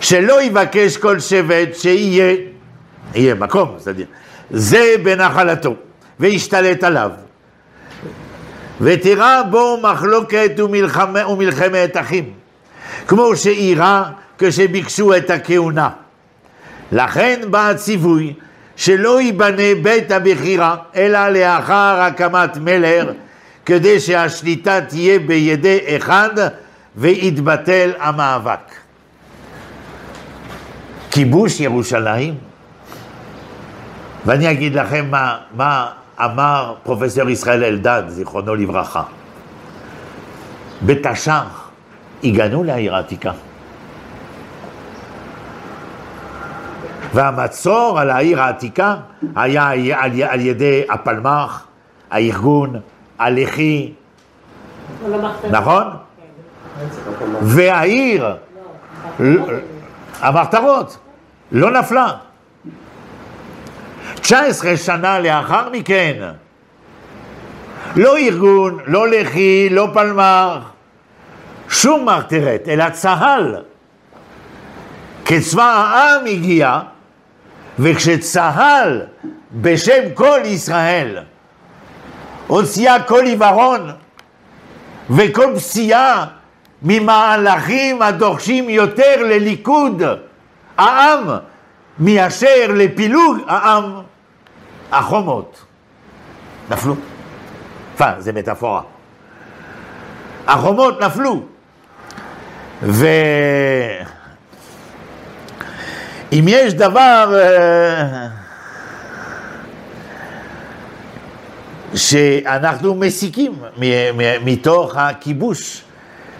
שלא 0.00 0.42
יבקש 0.42 0.96
כל 0.96 1.20
שבט 1.20 1.74
שיהיה, 1.74 2.36
יהיה 3.14 3.34
מקום, 3.34 3.74
סדיר, 3.78 4.06
זה 4.50 4.94
בנחלתו, 5.02 5.74
וישתלט 6.20 6.84
עליו. 6.84 7.10
ותראה 8.80 9.42
בו 9.42 9.78
מחלוקת 9.82 10.52
ומלחמה, 10.58 11.28
ומלחמת 11.28 11.96
אחים, 11.96 12.30
כמו 13.08 13.36
שאירע 13.36 14.02
כשביקשו 14.38 15.16
את 15.16 15.30
הכהונה. 15.30 15.88
לכן 16.92 17.40
בא 17.50 17.70
הציווי 17.70 18.34
שלא 18.76 19.20
ייבנה 19.20 19.74
בית 19.82 20.10
הבחירה, 20.10 20.76
אלא 20.96 21.28
לאחר 21.28 22.00
הקמת 22.00 22.56
מלך, 22.56 23.08
כדי 23.66 24.00
שהשליטה 24.00 24.80
תהיה 24.80 25.18
בידי 25.18 25.96
אחד 25.96 26.30
ויתבטל 26.96 27.90
המאבק. 27.98 28.74
כיבוש 31.10 31.60
ירושלים, 31.60 32.34
ואני 34.26 34.50
אגיד 34.50 34.74
לכם 34.74 35.06
מה, 35.10 35.38
מה 35.56 35.90
אמר 36.20 36.74
פרופסור 36.82 37.30
ישראל 37.30 37.64
אלדד, 37.64 38.02
זיכרונו 38.08 38.54
לברכה. 38.54 39.02
בתש"ח 40.86 41.70
הגענו 42.24 42.64
לעיר 42.64 42.94
העתיקה. 42.94 43.32
והמצור 47.14 48.00
על 48.00 48.10
העיר 48.10 48.40
העתיקה 48.40 48.96
היה 49.36 49.70
על, 50.30 50.40
ידי 50.40 50.82
הפלמ"ח, 50.88 51.66
הארגון, 52.10 52.80
הלח"י, 53.22 53.92
נכון? 55.50 55.84
והעיר, 57.42 58.36
המחתרות, 60.20 60.98
לא 61.52 61.70
נפלה. 61.70 62.12
19 64.14 64.76
שנה 64.76 65.18
לאחר 65.18 65.68
מכן, 65.72 66.22
לא 67.96 68.18
ארגון, 68.18 68.78
לא 68.86 69.08
לח"י, 69.08 69.68
לא 69.70 69.88
פלמ"ח, 69.94 70.70
שום 71.68 72.08
מחתרת, 72.08 72.68
אלא 72.68 72.90
צה"ל. 72.90 73.56
כצבא 75.24 75.62
העם 75.62 76.26
הגיע, 76.26 76.80
וכשצה"ל 77.78 79.00
בשם 79.52 80.02
כל 80.14 80.40
ישראל 80.44 81.18
הוציאה 82.52 83.02
כל 83.02 83.24
עיוורון 83.24 83.90
וכל 85.10 85.52
פסיעה 85.56 86.26
ממהלכים 86.82 88.02
הדורשים 88.02 88.70
יותר 88.70 89.16
לליכוד 89.18 90.02
העם 90.78 91.24
מאשר 91.98 92.66
לפילוג 92.68 93.36
העם. 93.46 93.92
החומות 94.92 95.64
נפלו. 96.70 96.94
פאן, 97.96 98.14
זה 98.18 98.32
מטאפורה. 98.32 98.82
החומות 100.46 101.00
נפלו. 101.00 101.42
ואם 102.82 103.14
יש 106.32 106.74
דבר 106.74 107.34
שאנחנו 111.94 112.94
מסיקים 112.94 113.52
מתוך 114.44 114.96
הכיבוש 114.96 115.82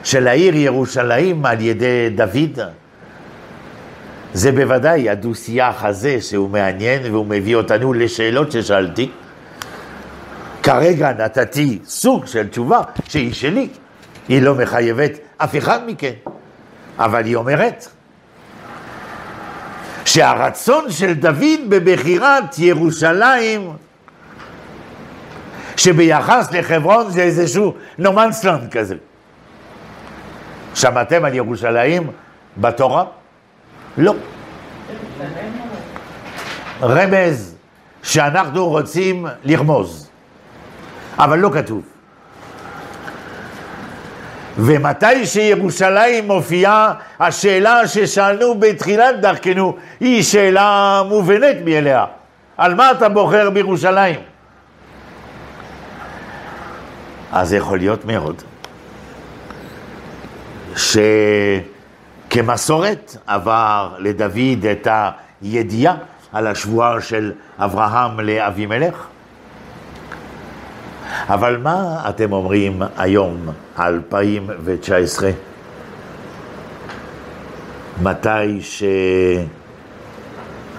של 0.05 0.29
העיר 0.29 0.57
ירושלים 0.57 1.47
על 1.47 1.61
ידי 1.61 2.11
דוד, 2.15 2.61
זה 4.35 4.53
בוודאי 4.53 5.11
הדו-שיח 5.11 5.85
הזה 5.85 6.21
שהוא 6.21 6.51
מעניין 6.51 7.13
והוא 7.13 7.27
מביא 7.27 7.57
אותנו 7.57 7.93
לשאלות 7.93 8.53
ששאלתי. 8.53 9.11
כרגע 10.63 11.13
נתתי 11.19 11.79
סוג 11.87 12.27
של 12.27 12.49
תשובה 12.49 12.81
שהיא 13.09 13.33
שלי, 13.33 13.69
היא 14.29 14.43
לא 14.43 14.55
מחייבת 14.55 15.13
אף 15.37 15.57
אחד 15.57 15.81
מכם, 15.87 16.13
אבל 16.99 17.25
היא 17.25 17.37
אומרת 17.37 17.89
שהרצון 20.05 20.91
של 20.91 21.13
דוד 21.13 21.61
בבחירת 21.69 22.59
ירושלים 22.59 23.71
שביחס 25.83 26.53
לחברון 26.53 27.11
זה 27.11 27.23
איזשהו 27.23 27.75
נומנסלנד 27.99 28.71
כזה. 28.71 28.95
שמעתם 30.75 31.25
על 31.25 31.35
ירושלים 31.35 32.11
בתורה? 32.57 33.05
לא. 33.99 34.15
רמז 36.83 37.55
שאנחנו 38.03 38.69
רוצים 38.69 39.27
לרמוז, 39.45 40.11
אבל 41.19 41.39
לא 41.39 41.51
כתוב. 41.55 41.83
ומתי 44.59 45.27
שירושלים 45.27 46.27
מופיעה, 46.27 46.95
השאלה 47.21 47.89
ששאלנו 47.89 48.55
בתחילת 48.59 49.21
דרכנו 49.21 49.77
היא 50.01 50.23
שאלה 50.23 51.03
מובנת 51.09 51.57
מאליה. 51.65 52.05
על 52.57 52.75
מה 52.75 52.91
אתה 52.91 53.09
בוחר 53.09 53.51
בירושלים? 53.51 54.32
אז 57.33 57.53
יכול 57.53 57.79
להיות 57.79 58.05
מאוד 58.05 58.43
שכמסורת 62.29 63.17
עבר 63.27 63.95
לדוד 63.99 64.67
את 64.73 64.89
הידיעה 65.43 65.95
על 66.33 66.47
השבועה 66.47 67.01
של 67.01 67.33
אברהם 67.59 68.21
לאבימלך. 68.21 69.07
אבל 71.29 71.57
מה 71.57 72.09
אתם 72.09 72.33
אומרים 72.33 72.83
היום, 72.97 73.49
2019, 73.79 75.31
מתי 78.03 78.61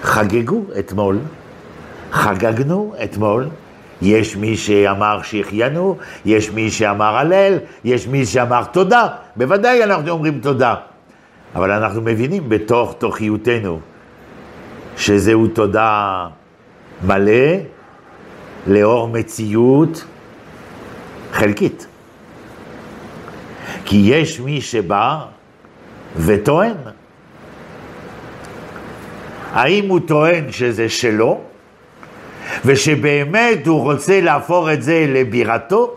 שחגגו 0.02 0.62
אתמול, 0.78 1.18
חגגנו 2.12 2.94
אתמול 3.04 3.48
יש 4.04 4.36
מי 4.36 4.56
שאמר 4.56 5.22
שהחיינו, 5.22 5.96
יש 6.24 6.50
מי 6.50 6.70
שאמר 6.70 7.16
הלל, 7.16 7.58
יש 7.84 8.06
מי 8.06 8.26
שאמר 8.26 8.64
תודה. 8.64 9.08
בוודאי 9.36 9.84
אנחנו 9.84 10.10
אומרים 10.10 10.40
תודה. 10.40 10.74
אבל 11.54 11.70
אנחנו 11.70 12.00
מבינים 12.00 12.48
בתוך 12.48 12.94
תוכיותנו 12.98 13.80
שזהו 14.96 15.46
תודה 15.46 16.26
מלא 17.06 17.56
לאור 18.66 19.08
מציאות 19.08 20.04
חלקית. 21.32 21.86
כי 23.84 23.96
יש 23.96 24.40
מי 24.40 24.60
שבא 24.60 25.18
וטוען. 26.16 26.76
האם 29.52 29.88
הוא 29.88 30.00
טוען 30.06 30.52
שזה 30.52 30.88
שלו? 30.88 31.53
ושבאמת 32.64 33.66
הוא 33.66 33.82
רוצה 33.82 34.20
להפוך 34.20 34.68
את 34.72 34.82
זה 34.82 35.06
לבירתו, 35.08 35.94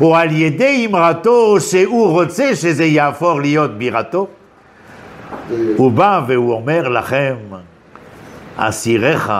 או 0.00 0.16
על 0.16 0.32
ידי 0.32 0.86
אמרתו 0.90 1.60
שהוא 1.60 2.10
רוצה 2.10 2.56
שזה 2.56 2.84
יהפוך 2.84 3.38
להיות 3.38 3.78
בירתו. 3.78 4.26
הוא 5.76 5.92
בא 5.92 6.20
והוא 6.26 6.52
אומר 6.52 6.88
לכם, 6.88 7.36
אסיריך 8.56 9.32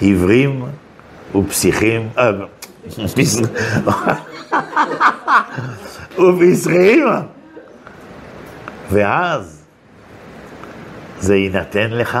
עיוורים 0.00 0.64
ופסיכים, 1.34 2.08
אה, 2.18 2.30
ובשכירים, 6.18 7.04
ואז 8.90 9.64
זה 11.20 11.36
יינתן 11.36 11.90
לך 11.90 12.18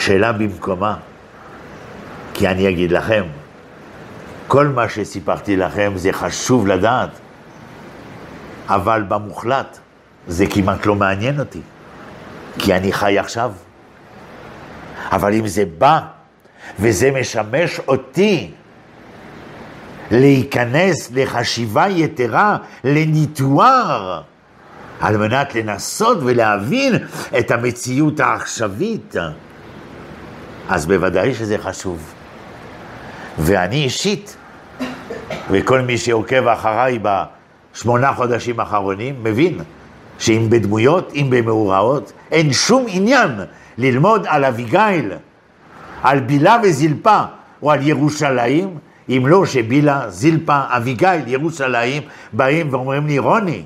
שאלה 0.00 0.32
במקומה, 0.32 0.96
כי 2.34 2.48
אני 2.48 2.68
אגיד 2.68 2.92
לכם, 2.92 3.24
כל 4.48 4.68
מה 4.68 4.88
שסיפרתי 4.88 5.56
לכם 5.56 5.92
זה 5.96 6.12
חשוב 6.12 6.66
לדעת, 6.66 7.10
אבל 8.68 9.02
במוחלט 9.08 9.78
זה 10.26 10.46
כמעט 10.50 10.86
לא 10.86 10.94
מעניין 10.94 11.40
אותי, 11.40 11.60
כי 12.58 12.74
אני 12.74 12.92
חי 12.92 13.18
עכשיו. 13.18 13.52
אבל 15.12 15.34
אם 15.34 15.46
זה 15.46 15.64
בא 15.78 16.00
וזה 16.78 17.10
משמש 17.20 17.80
אותי 17.88 18.50
להיכנס 20.10 21.10
לחשיבה 21.14 21.88
יתרה, 21.88 22.56
לניתואר, 22.84 24.22
על 25.00 25.16
מנת 25.16 25.54
לנסות 25.54 26.18
ולהבין 26.22 26.94
את 27.38 27.50
המציאות 27.50 28.20
העכשווית, 28.20 29.14
אז 30.70 30.86
בוודאי 30.86 31.34
שזה 31.34 31.58
חשוב. 31.58 32.14
ואני 33.38 33.84
אישית, 33.84 34.36
וכל 35.50 35.80
מי 35.80 35.98
שעוקב 35.98 36.46
אחריי 36.46 36.98
בשמונה 37.02 38.12
חודשים 38.12 38.60
האחרונים, 38.60 39.14
מבין 39.22 39.58
שאם 40.18 40.46
בדמויות, 40.50 41.12
אם 41.14 41.26
במאורעות, 41.30 42.12
אין 42.30 42.52
שום 42.52 42.86
עניין 42.88 43.30
ללמוד 43.78 44.26
על 44.28 44.44
אביגיל, 44.44 45.12
על 46.02 46.20
בילה 46.20 46.56
וזלפה, 46.62 47.22
או 47.62 47.70
על 47.70 47.86
ירושלים, 47.86 48.78
אם 49.08 49.24
לא 49.26 49.46
שבילה, 49.46 50.10
זלפה, 50.10 50.60
אביגיל, 50.68 51.22
ירושלים, 51.26 52.02
באים 52.32 52.68
ואומרים 52.70 53.06
לי, 53.06 53.18
רוני, 53.18 53.62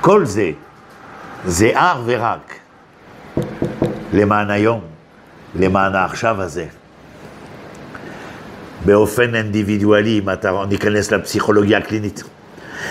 כל 0.00 0.24
זה, 0.24 0.50
זה 1.44 1.70
אך 1.74 1.96
ורק 2.04 2.60
למען 4.12 4.50
היום, 4.50 4.80
למען 5.54 5.94
העכשיו 5.94 6.42
הזה. 6.42 6.66
באופן 8.84 9.34
אינדיבידואלי, 9.34 10.18
אם 10.18 10.30
אתה, 10.30 10.62
ניכנס 10.68 11.12
לפסיכולוגיה 11.12 11.78
הקלינית, 11.78 12.22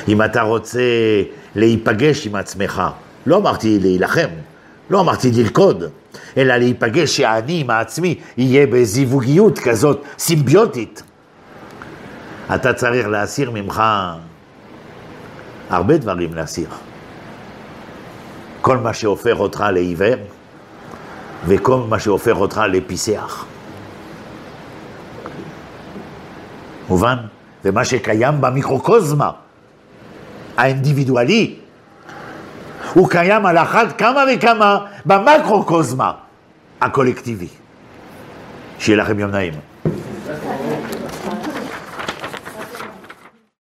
אם 0.08 0.22
אתה 0.22 0.42
רוצה 0.42 0.82
להיפגש 1.56 2.28
עם 2.28 2.36
עצמך, 2.36 2.82
לא 3.26 3.38
אמרתי 3.38 3.80
להילחם, 3.80 4.30
לא 4.90 5.00
אמרתי 5.00 5.32
ללכוד, 5.32 5.84
אלא 6.38 6.56
להיפגש 6.56 7.18
שאני 7.18 7.62
עם 7.62 7.70
העצמי 7.70 8.20
יהיה 8.38 8.68
בזיווגיות 8.68 9.60
כזאת 9.60 10.04
סימביוטית. 10.20 11.04
אתה 12.56 12.74
צריך 12.74 13.08
להסיר 13.08 13.52
ממך 13.52 13.84
הרבה 15.70 15.98
דברים 15.98 16.34
להסיר. 16.34 16.68
כל 18.62 18.78
מה 18.78 18.94
שהופך 18.94 19.40
אותך 19.40 19.66
לעיוור, 19.74 20.16
וכל 21.48 21.78
מה 21.90 22.00
שהופך 22.00 22.36
אותך 22.36 22.62
לפיסח. 22.72 23.46
מובן? 26.90 27.18
ומה 27.66 27.86
שקיים 27.86 28.42
במיקרוקוזמה, 28.42 29.32
האינדיבידואלי, 30.58 31.56
הוא 32.94 33.10
קיים 33.10 33.46
על 33.46 33.58
אחת 33.58 33.98
כמה 33.98 34.24
וכמה 34.34 34.86
במקרוקוזמה 35.06 36.12
הקולקטיבי. 36.82 37.48
שיהיה 38.80 38.98
לכם 38.98 39.20
יום 39.20 39.32
נעים. 39.32 39.69